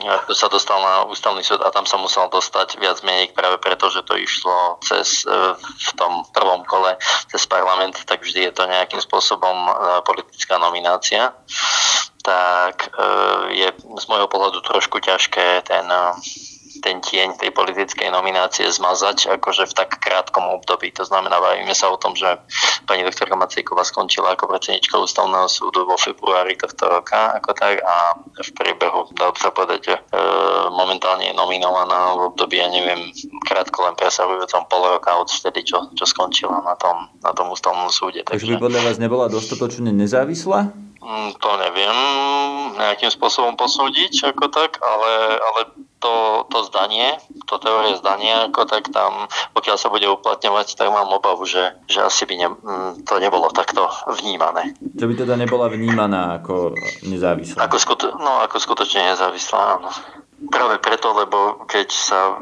kto 0.00 0.32
sa 0.32 0.48
dostal 0.48 0.80
na 0.80 1.04
ústavný 1.04 1.44
súd 1.44 1.60
a 1.60 1.68
tam 1.68 1.84
sa 1.84 2.00
musel 2.00 2.24
dostať 2.32 2.80
viac 2.80 3.04
menej 3.04 3.36
práve 3.36 3.60
preto, 3.60 3.92
že 3.92 4.00
to 4.00 4.16
išlo 4.16 4.80
cez, 4.80 5.28
e, 5.28 5.34
v 5.60 5.92
tom 5.92 6.24
prvom 6.32 6.64
kole 6.64 6.96
cez 7.28 7.44
parlament, 7.44 8.00
tak 8.08 8.24
vždy 8.24 8.48
je 8.48 8.52
to 8.54 8.64
nejakým 8.64 9.02
spôsobom 9.02 9.52
e, 9.52 9.72
politická 10.06 10.56
nominácia 10.56 11.36
tak 12.24 12.92
e, 12.96 13.10
je 13.60 13.68
z 13.76 14.04
môjho 14.08 14.28
pohľadu 14.28 14.64
trošku 14.64 15.04
ťažké 15.04 15.68
ten, 15.68 15.84
ten 16.80 16.98
tieň 17.00 17.36
tej 17.36 17.52
politickej 17.52 18.08
nominácie 18.08 18.66
zmazať 18.66 19.36
akože 19.40 19.68
v 19.70 19.76
tak 19.76 20.00
krátkom 20.00 20.48
období. 20.48 20.90
To 20.96 21.04
znamená, 21.04 21.36
bavíme 21.38 21.72
sa 21.76 21.92
o 21.92 22.00
tom, 22.00 22.16
že 22.16 22.26
pani 22.88 23.04
doktorka 23.04 23.36
Macejková 23.36 23.84
skončila 23.84 24.34
ako 24.34 24.50
predsednička 24.50 24.96
ústavného 24.96 25.46
súdu 25.46 25.84
vo 25.84 26.00
februári 26.00 26.56
tohto 26.56 26.88
roka 26.88 27.36
ako 27.36 27.50
tak 27.54 27.84
a 27.84 28.16
v 28.18 28.50
priebehu, 28.56 29.12
dá 29.14 29.30
sa 29.36 29.52
povedať, 29.52 29.94
e, 29.94 29.96
momentálne 30.72 31.30
je 31.30 31.34
nominovaná 31.36 32.16
v 32.16 32.34
období, 32.34 32.58
ja 32.58 32.68
neviem, 32.72 33.12
krátko 33.44 33.86
len 33.86 33.94
presahujúcom 33.94 34.66
pol 34.66 34.82
roka 34.96 35.12
od 35.14 35.28
vtedy, 35.28 35.62
čo, 35.62 35.92
čo 35.94 36.04
skončila 36.08 36.64
na 36.64 36.74
tom, 36.74 37.12
na 37.20 37.30
tom 37.36 37.52
ústavnom 37.52 37.92
súde. 37.92 38.24
Takže, 38.26 38.56
by 38.56 38.64
podľa 38.72 38.80
vás 38.88 38.96
nebola 38.96 39.28
dostatočne 39.28 39.92
nezávislá? 39.92 40.72
Mm, 41.00 41.32
to 41.40 41.50
neviem 41.56 41.96
nejakým 42.80 43.12
spôsobom 43.12 43.54
posúdiť 43.60 44.32
ako 44.32 44.48
tak, 44.48 44.80
ale, 44.80 45.12
ale 45.36 45.60
to, 46.00 46.48
to 46.48 46.58
zdanie, 46.72 47.20
to 47.44 47.60
teórie 47.60 47.94
zdania, 48.00 48.48
ako 48.48 48.64
tak 48.64 48.88
tam, 48.88 49.28
pokiaľ 49.52 49.76
sa 49.76 49.92
bude 49.92 50.08
uplatňovať, 50.08 50.74
tak 50.74 50.88
mám 50.88 51.12
obavu, 51.12 51.44
že, 51.44 51.76
že 51.86 52.00
asi 52.00 52.24
by 52.24 52.34
ne, 52.40 52.48
to 53.04 53.20
nebolo 53.20 53.52
takto 53.52 53.84
vnímané. 54.08 54.72
Že 54.96 55.06
by 55.06 55.14
teda 55.14 55.34
nebola 55.36 55.68
vnímaná 55.68 56.40
ako 56.40 56.74
nezávislá? 57.04 57.68
Ako, 57.68 57.76
skuto, 57.76 58.16
no, 58.16 58.40
ako 58.40 58.56
skutočne 58.56 59.12
nezávislá, 59.12 59.78
áno. 59.78 59.92
Práve 60.40 60.80
preto, 60.80 61.12
lebo 61.12 61.68
keď 61.68 61.92
sa 61.92 62.32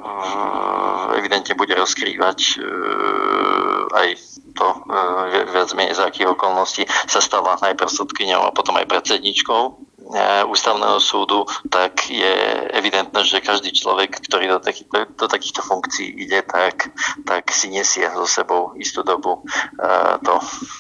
evidentne 1.19 1.59
bude 1.59 1.75
rozkrývať 1.75 2.63
uh, 2.63 3.91
aj 3.91 4.09
to 4.55 4.67
uh, 4.71 5.27
viac 5.51 5.75
menej 5.75 5.99
za 5.99 6.07
akých 6.07 6.31
okolností 6.31 6.87
sa 6.87 7.19
stala 7.19 7.59
najprv 7.59 7.91
sudkyňou 7.91 8.47
a 8.47 8.55
potom 8.55 8.79
aj 8.79 8.87
predsedničkou 8.87 9.89
E, 9.98 9.98
ústavného 10.49 10.97
súdu, 11.05 11.45
tak 11.69 12.09
je 12.09 12.33
evidentné, 12.73 13.21
že 13.29 13.45
každý 13.45 13.77
človek, 13.77 14.25
ktorý 14.25 14.57
do, 14.57 14.59
taký, 14.61 14.89
do 14.89 15.27
takýchto 15.29 15.61
funkcií 15.61 16.09
ide, 16.25 16.41
tak, 16.49 16.89
tak 17.29 17.53
si 17.53 17.69
nesie 17.69 18.09
so 18.09 18.25
sebou 18.25 18.73
istú 18.81 19.05
dobu 19.05 19.45
e, 19.77 19.81
to, 20.25 20.35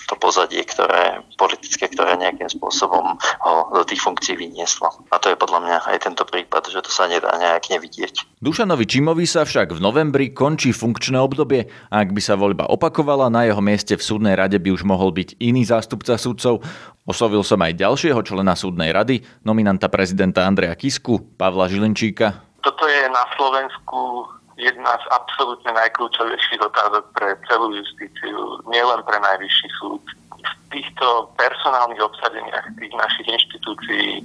to 0.08 0.14
pozadie, 0.16 0.64
ktoré 0.64 1.20
politické, 1.36 1.92
ktoré 1.92 2.16
nejakým 2.16 2.48
spôsobom 2.48 3.20
ho 3.20 3.52
do 3.76 3.84
tých 3.84 4.00
funkcií 4.00 4.32
vynieslo. 4.32 4.88
A 5.12 5.20
to 5.20 5.28
je 5.28 5.36
podľa 5.36 5.60
mňa 5.60 5.76
aj 5.92 5.98
tento 6.08 6.24
prípad, 6.24 6.72
že 6.72 6.80
to 6.80 6.88
sa 6.88 7.04
nedá 7.04 7.28
nejak 7.36 7.68
nevidieť. 7.68 8.24
Dušanovi 8.38 8.86
Čimovi 8.86 9.26
sa 9.26 9.42
však 9.42 9.74
v 9.74 9.82
novembri 9.82 10.30
končí 10.30 10.70
funkčné 10.70 11.18
obdobie 11.18 11.66
a 11.90 12.06
ak 12.06 12.14
by 12.14 12.22
sa 12.22 12.38
voľba 12.38 12.70
opakovala, 12.70 13.26
na 13.26 13.50
jeho 13.50 13.58
mieste 13.58 13.98
v 13.98 14.06
súdnej 14.06 14.38
rade 14.38 14.54
by 14.62 14.70
už 14.70 14.86
mohol 14.86 15.10
byť 15.10 15.42
iný 15.42 15.66
zástupca 15.66 16.14
súdcov. 16.14 16.62
Oslovil 17.02 17.42
som 17.42 17.58
aj 17.58 17.82
ďalšieho 17.82 18.22
člena 18.22 18.54
súdnej 18.54 18.94
rady, 18.94 19.26
nominanta 19.42 19.90
prezidenta 19.90 20.46
Andreja 20.46 20.78
Kisku, 20.78 21.18
Pavla 21.34 21.66
Žilinčíka. 21.66 22.46
Toto 22.62 22.86
je 22.86 23.10
na 23.10 23.26
Slovensku 23.34 24.30
jedna 24.54 24.94
z 25.02 25.04
absolútne 25.10 25.74
najkľúčovejších 25.74 26.62
otázok 26.62 27.10
pre 27.18 27.34
celú 27.50 27.74
justíciu, 27.74 28.62
nielen 28.70 29.02
pre 29.02 29.18
najvyšší 29.18 29.68
súd. 29.82 30.02
V 30.38 30.50
týchto 30.70 31.26
personálnych 31.34 32.06
obsadeniach 32.06 32.70
tých 32.78 32.94
našich 32.94 33.34
inštitúcií 33.34 34.22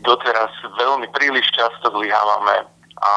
doteraz 0.00 0.48
veľmi 0.80 1.12
príliš 1.12 1.44
často 1.52 1.92
zlyhávame 1.92 2.72
a 3.04 3.12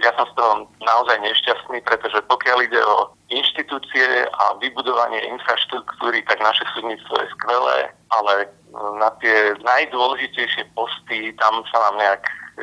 ja 0.00 0.10
som 0.16 0.24
z 0.32 0.34
toho 0.40 0.52
naozaj 0.80 1.20
nešťastný, 1.20 1.84
pretože 1.84 2.24
pokiaľ 2.24 2.58
ide 2.64 2.80
o 2.80 3.12
inštitúcie 3.28 4.24
a 4.32 4.56
vybudovanie 4.56 5.20
infraštruktúry, 5.28 6.24
tak 6.24 6.40
naše 6.40 6.64
súdnictvo 6.72 7.20
je 7.20 7.28
skvelé, 7.36 7.92
ale 8.16 8.48
na 8.96 9.12
tie 9.20 9.52
najdôležitejšie 9.60 10.72
posty 10.72 11.36
tam 11.36 11.60
sa 11.68 11.78
nám 11.90 12.00
nejak 12.00 12.22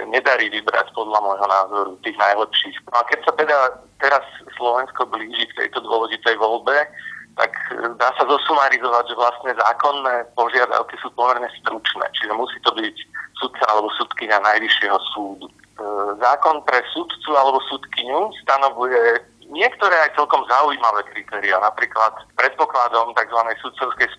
nedarí 0.09 0.49
vybrať 0.49 0.89
podľa 0.97 1.21
môjho 1.21 1.45
názoru 1.45 1.91
tých 2.01 2.17
najlepších. 2.17 2.77
No 2.89 2.95
a 2.97 3.03
keď 3.05 3.19
sa 3.21 3.31
teda 3.37 3.57
teraz 4.01 4.25
Slovensko 4.57 5.05
blíži 5.05 5.45
k 5.53 5.57
tejto 5.65 5.85
dôležitej 5.85 6.41
voľbe, 6.41 6.89
tak 7.37 7.53
dá 8.01 8.09
sa 8.17 8.23
zosumarizovať, 8.25 9.03
že 9.09 9.17
vlastne 9.17 9.51
zákonné 9.57 10.25
požiadavky 10.37 10.97
sú 11.01 11.09
pomerne 11.13 11.49
stručné. 11.61 12.05
Čiže 12.17 12.33
musí 12.33 12.57
to 12.65 12.73
byť 12.73 12.95
sudca 13.41 13.63
alebo 13.69 13.89
sudkynia 13.97 14.41
Najvyššieho 14.41 14.97
súdu. 15.13 15.45
E, 15.73 15.85
zákon 16.21 16.61
pre 16.69 16.85
sudcu 16.93 17.31
alebo 17.33 17.57
sudkyňu 17.65 18.29
stanovuje 18.45 19.25
niektoré 19.49 19.93
aj 20.05 20.13
celkom 20.13 20.45
zaujímavé 20.45 21.01
kritéria. 21.09 21.57
Napríklad 21.61 22.13
predpokladom 22.37 23.13
tzv. 23.17 23.39
sudcovskej 23.61 24.09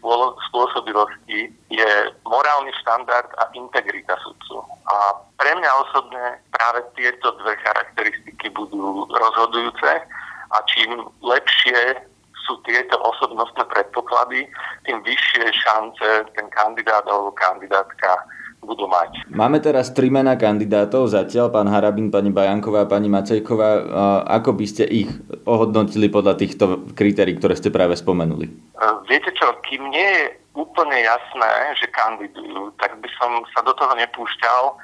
spôsobilosti 0.50 1.50
je 1.70 1.90
morálny 2.26 2.74
štandard 2.82 3.30
a 3.38 3.50
integrita 3.54 4.18
sudcu. 4.22 4.66
A 4.90 5.18
pre 5.38 5.54
mňa 5.54 5.70
osobne 5.88 6.24
práve 6.50 6.82
tieto 6.98 7.34
dve 7.42 7.54
charakteristiky 7.62 8.50
budú 8.50 9.06
rozhodujúce 9.10 9.90
a 10.50 10.56
čím 10.70 11.06
lepšie 11.22 12.02
sú 12.44 12.60
tieto 12.68 13.00
osobnostné 13.00 13.64
predpoklady, 13.72 14.44
tým 14.84 14.98
vyššie 15.00 15.48
šance 15.64 16.28
ten 16.36 16.46
kandidát 16.52 17.02
alebo 17.08 17.32
kandidátka 17.32 18.20
budú 18.64 18.88
mať. 18.88 19.28
Máme 19.30 19.60
teraz 19.60 19.92
tri 19.92 20.08
mená 20.08 20.34
kandidátov 20.34 21.12
zatiaľ, 21.12 21.52
pán 21.52 21.68
Harabin, 21.68 22.08
pani 22.08 22.32
Bajanková 22.32 22.84
a 22.84 22.90
pani 22.90 23.12
Macejková. 23.12 23.86
Ako 24.40 24.56
by 24.56 24.66
ste 24.66 24.84
ich 24.88 25.08
ohodnotili 25.44 26.08
podľa 26.08 26.34
týchto 26.40 26.88
kritérií, 26.96 27.36
ktoré 27.36 27.54
ste 27.54 27.68
práve 27.68 27.94
spomenuli? 27.94 28.48
E, 28.48 28.52
viete 29.06 29.30
čo, 29.36 29.52
kým 29.68 29.92
nie 29.92 30.08
je 30.18 30.24
úplne 30.56 30.96
jasné, 31.04 31.52
že 31.78 31.86
kandidujú, 31.92 32.72
tak 32.80 32.96
by 32.98 33.08
som 33.20 33.44
sa 33.52 33.60
do 33.62 33.76
toho 33.76 33.92
nepúšťal. 33.94 34.62
E, 34.70 34.74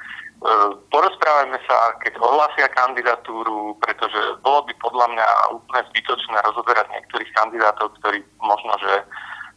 porozprávajme 0.93 1.57
sa, 1.65 1.97
keď 2.05 2.21
ohlásia 2.21 2.67
kandidatúru, 2.71 3.75
pretože 3.81 4.37
bolo 4.45 4.63
by 4.69 4.73
podľa 4.79 5.07
mňa 5.17 5.27
úplne 5.57 5.81
zbytočné 5.91 6.37
rozoberať 6.45 6.85
niektorých 6.93 7.31
kandidátov, 7.33 7.93
ktorí 8.01 8.21
možno, 8.41 8.73
že 8.81 8.93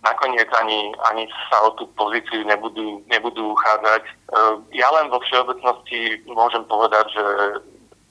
nakoniec 0.04 0.46
ani, 0.60 0.92
ani 1.10 1.24
sa 1.48 1.64
o 1.64 1.74
tú 1.80 1.88
pozíciu 1.96 2.44
nebudú, 2.44 3.00
nebudú 3.08 3.56
uchádzať. 3.56 4.02
E, 4.04 4.12
ja 4.76 4.88
len 4.92 5.08
vo 5.08 5.18
všeobecnosti 5.24 6.20
môžem 6.28 6.62
povedať, 6.68 7.08
že 7.16 7.24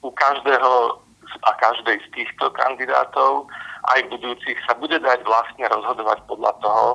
u 0.02 0.10
každého 0.10 1.00
a 1.42 1.50
každej 1.58 1.98
z 1.98 2.08
týchto 2.14 2.50
kandidátov 2.52 3.48
aj 3.94 4.00
budúcich 4.10 4.58
sa 4.68 4.74
bude 4.76 4.96
dať 5.00 5.24
vlastne 5.24 5.64
rozhodovať 5.66 6.18
podľa 6.30 6.52
toho, 6.62 6.86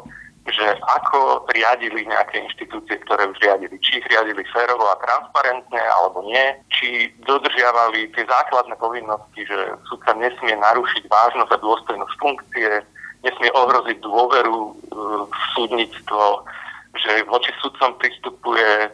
že 0.47 0.65
ako 0.97 1.45
riadili 1.53 2.07
nejaké 2.09 2.41
inštitúcie, 2.41 2.97
ktoré 3.05 3.29
už 3.29 3.37
riadili. 3.43 3.77
Či 3.83 4.01
ich 4.01 4.07
riadili 4.09 4.41
férovo 4.49 4.87
a 4.89 4.97
transparentne, 5.03 5.83
alebo 6.01 6.25
nie. 6.25 6.57
Či 6.73 7.13
dodržiavali 7.27 8.09
tie 8.17 8.25
základné 8.25 8.73
povinnosti, 8.81 9.45
že 9.45 9.77
súdca 9.85 10.17
nesmie 10.17 10.57
narušiť 10.57 11.05
vážnosť 11.05 11.51
a 11.53 11.61
dôstojnosť 11.61 12.13
funkcie, 12.17 12.69
nesmie 13.23 13.51
ohroziť 13.51 13.97
dôveru 13.99 14.57
e, 14.59 14.71
v 15.27 15.43
súdnictvo, 15.55 16.47
že 16.95 17.23
voči 17.27 17.51
sudcom 17.59 17.95
pristupuje 17.99 18.87
e, 18.87 18.89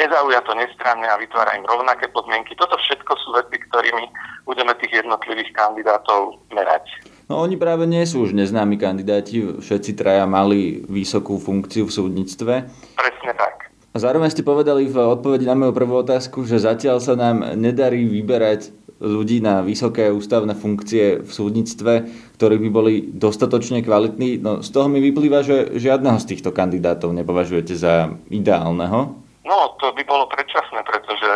nezaujato, 0.00 0.56
nestranne 0.56 1.06
a 1.08 1.20
vytvára 1.20 1.56
im 1.60 1.68
rovnaké 1.68 2.08
podmienky. 2.08 2.56
Toto 2.56 2.76
všetko 2.80 3.12
sú 3.20 3.28
veci, 3.36 3.56
ktorými 3.60 4.04
budeme 4.48 4.72
tých 4.80 5.04
jednotlivých 5.04 5.52
kandidátov 5.52 6.40
merať. 6.52 6.88
No 7.30 7.46
oni 7.46 7.54
práve 7.54 7.86
nie 7.86 8.02
sú 8.08 8.26
už 8.26 8.34
neznámi 8.34 8.74
kandidáti, 8.74 9.62
všetci 9.62 9.94
traja 9.94 10.26
mali 10.26 10.82
vysokú 10.90 11.38
funkciu 11.38 11.86
v 11.86 11.94
súdnictve. 11.94 12.52
Presne 12.98 13.32
tak. 13.38 13.70
A 13.90 13.98
zároveň 13.98 14.30
ste 14.30 14.46
povedali 14.46 14.86
v 14.86 15.02
odpovedi 15.02 15.46
na 15.46 15.58
moju 15.58 15.74
prvú 15.74 15.98
otázku, 16.02 16.46
že 16.46 16.62
zatiaľ 16.62 17.02
sa 17.02 17.18
nám 17.18 17.58
nedarí 17.58 18.06
vyberať 18.06 18.70
ľudí 19.00 19.40
na 19.40 19.64
vysoké 19.64 20.12
ústavné 20.12 20.52
funkcie 20.52 21.24
v 21.24 21.30
súdnictve, 21.32 21.92
ktorí 22.36 22.56
by 22.60 22.68
boli 22.68 22.94
dostatočne 23.08 23.80
kvalitní. 23.80 24.44
No, 24.44 24.60
z 24.60 24.68
toho 24.68 24.86
mi 24.92 25.00
vyplýva, 25.00 25.40
že 25.40 25.72
žiadneho 25.80 26.20
z 26.20 26.28
týchto 26.36 26.52
kandidátov 26.52 27.16
nepovažujete 27.16 27.72
za 27.72 28.12
ideálneho. 28.28 29.16
No, 29.48 29.58
to 29.80 29.90
by 29.96 30.04
bolo 30.04 30.28
predčasné, 30.28 30.84
pretože 30.84 31.30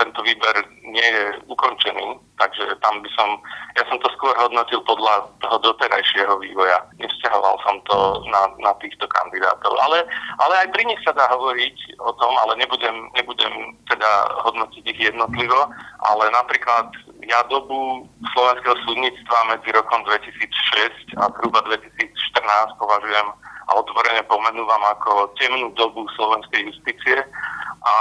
tento 0.00 0.20
výber 0.24 0.64
nie 0.88 1.04
je 1.04 1.24
ukončený, 1.82 2.18
takže 2.38 2.62
tam 2.82 3.02
by 3.02 3.08
som, 3.18 3.28
ja 3.76 3.84
som 3.90 3.98
to 3.98 4.08
skôr 4.14 4.34
hodnotil 4.38 4.80
podľa 4.86 5.26
toho 5.42 5.58
doterajšieho 5.58 6.38
vývoja. 6.38 6.78
Nevzťahoval 6.98 7.56
som 7.66 7.76
to 7.90 7.96
na, 8.30 8.42
na 8.62 8.72
týchto 8.78 9.06
kandidátov. 9.10 9.74
Ale, 9.82 10.06
ale 10.38 10.54
aj 10.62 10.68
pri 10.70 10.82
nich 10.86 11.00
sa 11.02 11.12
dá 11.12 11.26
hovoriť 11.30 11.98
o 11.98 12.12
tom, 12.14 12.32
ale 12.46 12.56
nebudem, 12.58 13.10
nebudem 13.18 13.76
teda 13.90 14.10
hodnotiť 14.46 14.84
ich 14.86 15.00
jednotlivo, 15.10 15.58
ale 16.06 16.24
napríklad 16.30 16.90
ja 17.26 17.42
dobu 17.50 18.06
slovenského 18.34 18.76
súdnictva 18.86 19.38
medzi 19.50 19.70
rokom 19.74 20.02
2006 20.06 21.18
a 21.18 21.30
zhruba 21.38 21.62
2014 21.66 22.82
považujem 22.82 23.28
a 23.62 23.70
otvorene 23.78 24.26
pomenúvam 24.26 24.82
ako 24.98 25.30
temnú 25.38 25.70
dobu 25.78 26.02
slovenskej 26.18 26.66
justície 26.66 27.22
a, 27.82 27.94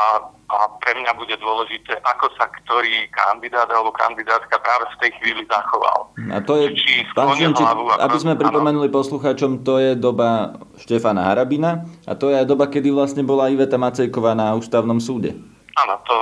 a 0.51 0.67
pre 0.83 0.91
mňa 0.99 1.15
bude 1.15 1.35
dôležité, 1.39 1.95
ako 2.03 2.27
sa 2.35 2.51
ktorý 2.51 3.07
kandidát 3.15 3.71
alebo 3.71 3.95
kandidátka 3.95 4.59
práve 4.59 4.85
v 4.91 4.99
tej 4.99 5.11
chvíli 5.19 5.41
zachoval. 5.47 6.11
A 6.27 6.43
to 6.43 6.59
je, 6.59 6.75
či 6.75 7.07
pán 7.15 7.31
ako, 7.31 7.63
aby 7.95 8.17
sme 8.19 8.35
pripomenuli 8.35 8.91
áno. 8.91 8.95
poslucháčom, 8.99 9.63
to 9.63 9.79
je 9.79 9.91
doba 9.95 10.59
Štefana 10.75 11.31
Harabina 11.31 11.87
a 12.03 12.13
to 12.19 12.27
je 12.27 12.43
aj 12.43 12.47
doba, 12.47 12.67
kedy 12.67 12.91
vlastne 12.91 13.23
bola 13.23 13.47
Iveta 13.47 13.79
Macejková 13.79 14.35
na 14.35 14.51
ústavnom 14.51 14.99
súde. 14.99 15.39
Áno, 15.79 15.95
to, 16.03 16.15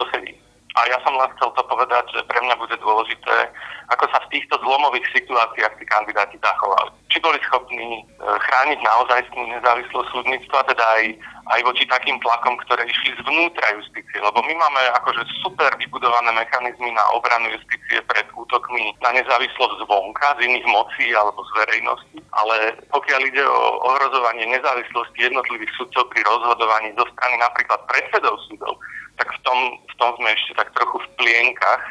to 0.00 0.08
sedí. 0.16 0.32
A 0.74 0.80
ja 0.88 0.98
som 1.04 1.12
len 1.14 1.28
chcel 1.36 1.52
to 1.52 1.62
povedať, 1.68 2.04
že 2.16 2.24
pre 2.24 2.40
mňa 2.40 2.56
bude 2.56 2.76
dôležité, 2.80 3.52
ako 3.92 4.04
sa 4.08 4.18
v 4.24 4.30
týchto 4.32 4.56
zlomových 4.64 5.04
situáciách 5.12 5.74
tí 5.76 5.84
kandidáti 5.84 6.36
zachovali. 6.40 6.90
Či 7.12 7.20
boli 7.20 7.38
schopní 7.44 8.00
e, 8.00 8.02
chrániť 8.24 8.80
naozaj 8.80 9.20
nezávislosť 9.36 10.08
súdnictva, 10.08 10.64
teda 10.72 10.84
aj, 10.98 11.04
aj 11.52 11.60
voči 11.68 11.84
takým 11.84 12.16
tlakom, 12.24 12.56
ktoré 12.64 12.88
išli 12.88 13.12
zvnútra 13.20 13.66
justície. 13.76 14.18
Lebo 14.18 14.40
my 14.40 14.54
máme 14.56 14.82
akože 15.04 15.22
super 15.44 15.68
vybudované 15.76 16.32
mechanizmy 16.32 16.90
na 16.96 17.04
obranu 17.12 17.52
justície 17.52 18.00
pred 18.08 18.24
útokmi 18.32 18.96
na 19.04 19.12
nezávislosť 19.12 19.84
zvonka, 19.84 20.40
z 20.40 20.48
iných 20.48 20.66
mocí 20.72 21.12
alebo 21.12 21.44
z 21.44 21.50
verejnosti. 21.60 22.18
Ale 22.32 22.56
pokiaľ 22.88 23.20
ide 23.28 23.44
o 23.44 23.60
ohrozovanie 23.84 24.48
nezávislosti 24.48 25.28
jednotlivých 25.28 25.72
sudcov 25.76 26.08
pri 26.08 26.24
rozhodovaní 26.24 26.96
zo 26.96 27.04
strany 27.12 27.36
napríklad 27.36 27.80
predsedov 27.86 28.40
súdov, 28.48 28.80
tak 29.20 29.30
v 29.30 29.38
tom, 29.46 29.58
v 29.78 29.94
tom 30.00 30.10
sme 30.18 30.34
ešte 30.34 30.58
tak 30.58 30.74
trochu 30.74 30.98
v 30.98 31.08
plienkach 31.22 31.82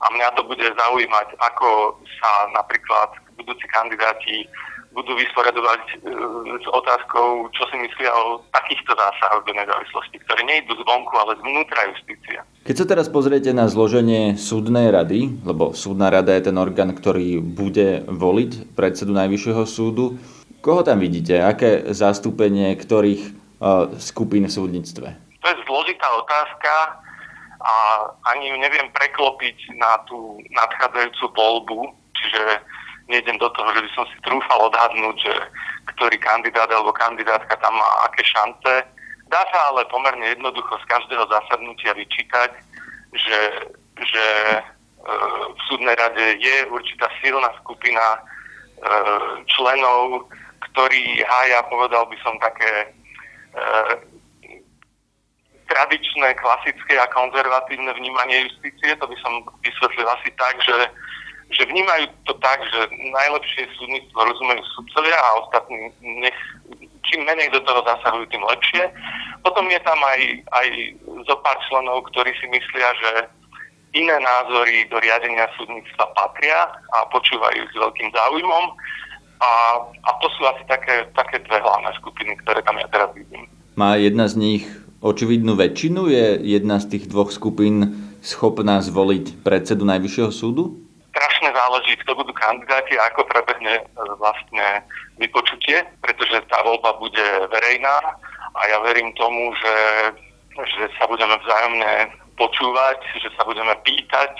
a 0.00 0.06
mňa 0.12 0.28
to 0.36 0.42
bude 0.44 0.64
zaujímať, 0.64 1.28
ako 1.40 2.00
sa 2.20 2.30
napríklad 2.52 3.16
budúci 3.36 3.66
kandidáti 3.68 4.48
budú 4.96 5.12
vysporiadovať 5.12 5.82
e, 5.92 5.94
s 6.56 6.66
otázkou, 6.72 7.52
čo 7.52 7.68
si 7.68 7.76
myslia 7.84 8.08
o 8.16 8.40
takýchto 8.48 8.96
zásahoch 8.96 9.44
do 9.44 9.52
nezávislosti, 9.52 10.16
ktoré 10.24 10.40
nejdu 10.48 10.72
zvonku, 10.72 11.12
ale 11.20 11.36
zvnútra 11.36 11.92
justícia. 11.92 12.40
Keď 12.64 12.74
sa 12.80 12.86
teraz 12.88 13.06
pozriete 13.12 13.52
na 13.52 13.68
zloženie 13.68 14.40
súdnej 14.40 14.88
rady, 14.88 15.44
lebo 15.44 15.76
súdna 15.76 16.08
rada 16.08 16.32
je 16.32 16.48
ten 16.48 16.56
orgán, 16.56 16.96
ktorý 16.96 17.44
bude 17.44 18.08
voliť 18.08 18.72
predsedu 18.72 19.12
Najvyššieho 19.12 19.64
súdu, 19.68 20.16
koho 20.64 20.80
tam 20.80 20.98
vidíte? 20.98 21.44
Aké 21.44 21.92
zastúpenie 21.92 22.74
ktorých 22.74 23.22
uh, 23.62 23.94
skupín 24.02 24.50
v 24.50 24.56
súdnictve? 24.56 25.06
To 25.14 25.46
je 25.46 25.56
zložitá 25.62 26.08
otázka 26.18 27.05
a 27.66 27.74
ani 28.30 28.54
ju 28.54 28.56
neviem 28.62 28.86
preklopiť 28.94 29.74
na 29.74 29.98
tú 30.06 30.38
nadchádzajúcu 30.54 31.24
voľbu, 31.34 31.90
čiže 32.14 32.62
nejdem 33.10 33.38
do 33.42 33.50
toho, 33.50 33.70
že 33.74 33.82
by 33.82 33.90
som 33.94 34.04
si 34.10 34.16
trúfal 34.22 34.70
odhadnúť, 34.70 35.16
že 35.18 35.34
ktorý 35.94 36.16
kandidát 36.22 36.70
alebo 36.70 36.94
kandidátka 36.94 37.54
tam 37.58 37.74
má 37.74 37.90
aké 38.06 38.22
šance. 38.26 38.86
Dá 39.26 39.42
sa 39.50 39.74
ale 39.74 39.82
pomerne 39.90 40.34
jednoducho 40.34 40.78
z 40.78 40.86
každého 40.86 41.26
zasadnutia 41.26 41.98
vyčítať, 41.98 42.50
že, 43.14 43.40
že 43.98 44.26
e, 44.54 44.60
v 45.50 45.60
súdnej 45.66 45.98
rade 45.98 46.38
je 46.38 46.56
určitá 46.70 47.10
silná 47.18 47.50
skupina 47.62 48.04
e, 48.14 48.20
členov, 49.50 50.30
ktorí 50.70 51.22
hája, 51.26 51.66
povedal 51.66 52.06
by 52.06 52.16
som, 52.22 52.38
také 52.38 52.70
e, 52.86 52.88
tradičné, 55.66 56.34
klasické 56.38 56.94
a 56.98 57.10
konzervatívne 57.10 57.92
vnímanie 57.94 58.46
justície. 58.50 58.94
To 58.96 59.06
by 59.06 59.16
som 59.22 59.42
vysvetlil 59.62 60.06
asi 60.06 60.30
tak, 60.38 60.54
že, 60.62 60.76
že 61.54 61.62
vnímajú 61.66 62.06
to 62.26 62.34
tak, 62.38 62.58
že 62.70 62.80
najlepšie 62.94 63.66
súdnictvo 63.78 64.18
rozumejú 64.26 64.62
sudcovia 64.74 65.18
a 65.18 65.38
ostatní 65.42 65.90
nech 66.02 66.38
čím 67.06 67.22
menej 67.22 67.50
do 67.54 67.62
toho 67.62 67.86
zasahujú, 67.86 68.26
tým 68.28 68.42
lepšie. 68.42 68.82
Potom 69.46 69.70
je 69.70 69.78
tam 69.86 69.98
aj, 70.02 70.20
aj 70.58 70.68
zo 71.22 71.36
pár 71.38 71.54
členov, 71.70 72.02
ktorí 72.10 72.34
si 72.42 72.46
myslia, 72.50 72.88
že 72.98 73.10
iné 73.94 74.16
názory 74.18 74.90
do 74.90 74.98
riadenia 74.98 75.46
súdnictva 75.56 76.10
patria 76.18 76.66
a 76.98 77.06
počúvajú 77.14 77.62
s 77.62 77.74
veľkým 77.78 78.10
záujmom. 78.10 78.64
A, 79.36 79.50
a 79.84 80.10
to 80.24 80.28
sú 80.34 80.48
asi 80.48 80.64
také, 80.66 81.06
také 81.14 81.38
dve 81.44 81.60
hlavné 81.60 81.92
skupiny, 82.00 82.34
ktoré 82.44 82.60
tam 82.64 82.76
ja 82.80 82.88
teraz 82.90 83.12
vidím. 83.14 83.46
Má 83.76 84.00
jedna 84.00 84.24
z 84.24 84.40
nich 84.40 84.64
očividnú 85.04 85.52
väčšinu? 85.52 86.08
Je 86.08 86.40
jedna 86.48 86.80
z 86.80 86.96
tých 86.96 87.12
dvoch 87.12 87.28
skupín 87.28 87.92
schopná 88.24 88.80
zvoliť 88.80 89.44
predsedu 89.44 89.84
Najvyššieho 89.84 90.32
súdu? 90.32 90.80
Strašne 91.12 91.52
záleží, 91.52 91.92
kto 92.00 92.16
budú 92.16 92.32
kandidáti 92.32 92.96
a 92.96 93.12
ako 93.12 93.28
prebehne 93.28 93.84
e, 93.84 93.84
vlastne 94.16 94.80
vypočutie, 95.20 95.84
pretože 96.00 96.40
tá 96.48 96.64
voľba 96.64 96.96
bude 96.96 97.26
verejná 97.52 98.16
a 98.56 98.60
ja 98.64 98.80
verím 98.80 99.12
tomu, 99.12 99.52
že 99.60 99.74
že 100.56 100.88
sa 100.96 101.04
budeme 101.04 101.36
vzájomne 101.36 102.16
počúvať, 102.40 102.96
že 103.20 103.28
sa 103.36 103.44
budeme 103.44 103.76
pýtať 103.84 104.32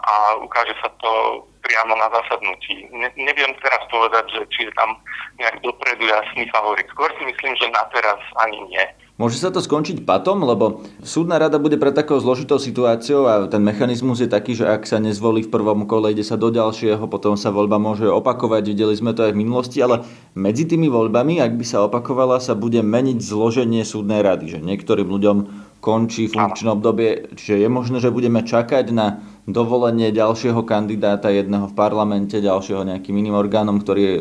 a 0.00 0.40
ukáže 0.40 0.72
sa 0.80 0.88
to 0.96 1.44
priamo 1.72 1.96
na 1.96 2.12
zasadnutí. 2.12 2.92
Ne, 2.92 3.08
neviem 3.16 3.56
teraz 3.64 3.80
povedať, 3.88 4.28
že 4.28 4.40
či 4.52 4.60
je 4.68 4.72
tam 4.76 5.00
nejak 5.40 5.64
dopredu 5.64 6.04
jasný 6.04 6.44
favorit. 6.52 6.84
Skôr 6.92 7.08
si 7.16 7.24
myslím, 7.24 7.56
že 7.56 7.72
na 7.72 7.88
teraz 7.88 8.20
ani 8.44 8.60
nie. 8.68 8.84
Môže 9.16 9.40
sa 9.40 9.48
to 9.48 9.64
skončiť 9.64 10.04
patom, 10.04 10.44
lebo 10.44 10.84
súdna 11.00 11.40
rada 11.40 11.56
bude 11.56 11.80
pre 11.80 11.92
takou 11.96 12.20
zložitou 12.20 12.60
situáciou 12.60 13.24
a 13.24 13.48
ten 13.48 13.64
mechanizmus 13.64 14.20
je 14.20 14.28
taký, 14.28 14.52
že 14.52 14.68
ak 14.68 14.84
sa 14.84 15.00
nezvolí 15.00 15.48
v 15.48 15.52
prvom 15.52 15.88
kole, 15.88 16.12
ide 16.12 16.24
sa 16.24 16.36
do 16.36 16.52
ďalšieho, 16.52 17.08
potom 17.08 17.40
sa 17.40 17.48
voľba 17.48 17.80
môže 17.80 18.04
opakovať, 18.08 18.72
videli 18.72 18.92
sme 18.92 19.16
to 19.16 19.24
aj 19.28 19.32
v 19.32 19.40
minulosti, 19.40 19.80
ale 19.80 20.04
medzi 20.36 20.68
tými 20.68 20.92
voľbami, 20.92 21.40
ak 21.40 21.56
by 21.56 21.64
sa 21.64 21.84
opakovala, 21.88 22.40
sa 22.40 22.52
bude 22.52 22.80
meniť 22.80 23.20
zloženie 23.20 23.84
súdnej 23.84 24.20
rady, 24.20 24.56
že 24.56 24.58
niektorým 24.60 25.08
ľuďom 25.08 25.36
končí 25.82 26.30
funkčné 26.30 26.78
obdobie, 26.78 27.34
čiže 27.34 27.66
je 27.66 27.68
možné, 27.68 27.98
že 27.98 28.14
budeme 28.14 28.46
čakať 28.46 28.94
na 28.94 29.18
dovolenie 29.50 30.14
ďalšieho 30.14 30.62
kandidáta 30.62 31.26
jedného 31.34 31.66
v 31.66 31.74
parlamente, 31.74 32.38
ďalšieho 32.38 32.86
nejakým 32.86 33.18
iným 33.18 33.34
orgánom, 33.34 33.82
ktorý 33.82 34.02
je, 34.06 34.14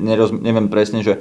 neroz, 0.00 0.32
neviem 0.32 0.72
presne, 0.72 1.04
že 1.04 1.20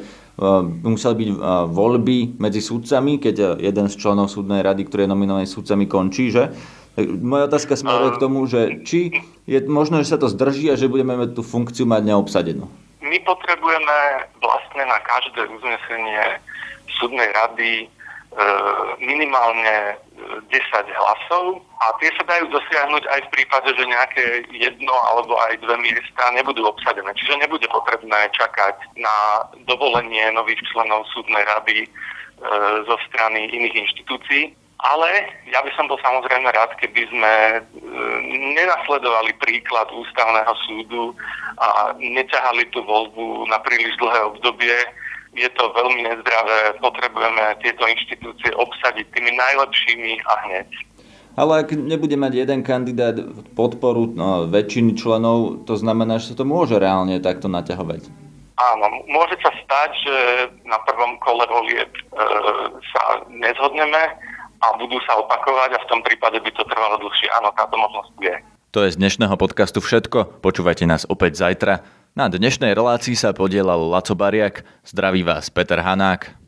museli 0.88 1.15
byť 1.19 1.30
voľby 1.67 2.39
medzi 2.39 2.63
súdcami, 2.63 3.19
keď 3.19 3.60
jeden 3.60 3.91
z 3.91 3.95
členov 4.00 4.32
súdnej 4.32 4.63
rady, 4.63 4.88
ktorý 4.88 5.04
je 5.04 5.12
nominovaný 5.12 5.48
súdcami, 5.52 5.84
končí, 5.84 6.32
že? 6.32 6.56
Moja 6.95 7.52
otázka 7.52 7.76
smeruje 7.76 8.15
k 8.15 8.24
tomu, 8.24 8.48
že 8.48 8.88
či 8.88 9.12
je 9.43 9.60
možné, 9.67 10.00
že 10.08 10.15
sa 10.15 10.19
to 10.19 10.32
zdrží 10.32 10.71
a 10.71 10.80
že 10.80 10.88
budeme 10.88 11.28
tú 11.28 11.43
funkciu 11.43 11.84
mať 11.84 12.08
neobsadenú. 12.08 12.71
My 13.04 13.19
potrebujeme 13.28 14.32
vlastne 14.39 14.84
na 14.88 15.00
každé 15.04 15.43
uznesenie 15.52 16.39
súdnej 16.95 17.28
rady 17.36 17.91
E, 17.94 17.94
minimálne 19.00 19.95
10 20.15 20.52
e, 20.52 20.91
hlasov 20.91 21.63
a 21.80 21.95
tie 22.04 22.12
sa 22.19 22.24
dajú 22.28 22.52
dosiahnuť 22.52 23.04
aj 23.08 23.19
v 23.28 23.32
prípade, 23.32 23.69
že 23.71 23.86
nejaké 23.88 24.26
jedno 24.52 24.95
alebo 25.12 25.39
aj 25.48 25.60
dve 25.63 25.80
miesta 25.80 26.24
nebudú 26.36 26.67
obsadené. 26.67 27.08
Čiže 27.15 27.39
nebude 27.39 27.67
potrebné 27.71 28.28
čakať 28.36 28.76
na 29.00 29.48
dovolenie 29.67 30.36
nových 30.36 30.60
členov 30.67 31.08
súdnej 31.15 31.48
rady 31.48 31.88
e, 31.88 31.89
zo 32.84 32.95
strany 33.08 33.48
iných 33.56 33.88
inštitúcií. 33.88 34.52
Ale 34.84 35.08
ja 35.48 35.63
by 35.63 35.71
som 35.80 35.88
bol 35.88 35.95
samozrejme 36.04 36.52
rád, 36.52 36.76
keby 36.84 37.08
sme 37.08 37.34
e, 37.56 37.60
nenasledovali 38.60 39.32
príklad 39.39 39.88
ústavného 39.95 40.54
súdu 40.67 41.15
a 41.56 41.95
neťahali 41.95 42.67
tú 42.76 42.84
voľbu 42.84 43.48
na 43.48 43.63
príliš 43.63 43.95
dlhé 43.95 44.19
obdobie, 44.36 44.76
je 45.36 45.50
to 45.54 45.63
veľmi 45.76 46.02
nezdravé, 46.08 46.80
potrebujeme 46.80 47.60
tieto 47.60 47.84
inštitúcie 47.84 48.56
obsadiť 48.56 49.06
tými 49.12 49.32
najlepšími 49.36 50.12
a 50.24 50.34
hneď. 50.48 50.69
Ale 51.36 51.67
ak 51.67 51.76
nebude 51.76 52.15
mať 52.15 52.48
jeden 52.48 52.63
kandidát 52.63 53.19
podporu 53.60 54.08
no, 54.15 54.48
väčšiny 54.48 54.95
členov, 54.95 55.67
to 55.67 55.76
znamená, 55.76 56.15
že 56.15 56.32
sa 56.32 56.39
to 56.39 56.48
môže 56.48 56.80
reálne 56.80 57.19
takto 57.19 57.52
naťahovať. 57.52 58.08
Áno, 58.56 58.88
môže 59.12 59.36
sa 59.43 59.52
stať, 59.52 59.91
že 60.00 60.15
na 60.63 60.80
prvom 60.88 61.19
kole 61.19 61.43
volieb 61.52 61.91
e, 61.91 62.02
sa 62.88 63.19
nezhodneme 63.28 64.04
a 64.63 64.65
budú 64.80 64.95
sa 65.04 65.19
opakovať 65.19 65.76
a 65.76 65.84
v 65.84 65.89
tom 65.91 66.00
prípade 66.08 66.39
by 66.39 66.52
to 66.56 66.63
trvalo 66.63 66.95
dlhšie. 67.04 67.28
Áno, 67.36 67.52
táto 67.52 67.76
možnosť 67.76 68.15
je. 68.24 68.36
To 68.71 68.88
je 68.88 68.95
z 68.95 69.00
dnešného 69.00 69.36
podcastu 69.36 69.84
všetko. 69.84 70.39
Počúvajte 70.39 70.88
nás 70.88 71.04
opäť 71.08 71.39
zajtra. 71.43 71.84
Na 72.15 72.32
dnešnej 72.32 72.71
relácii 72.71 73.12
sa 73.12 73.36
podielal 73.36 73.91
Laco 73.91 74.15
Bariak. 74.15 74.63
Zdraví 74.88 75.28
vás 75.28 75.51
Peter 75.51 75.84
Hanák. 75.84 76.39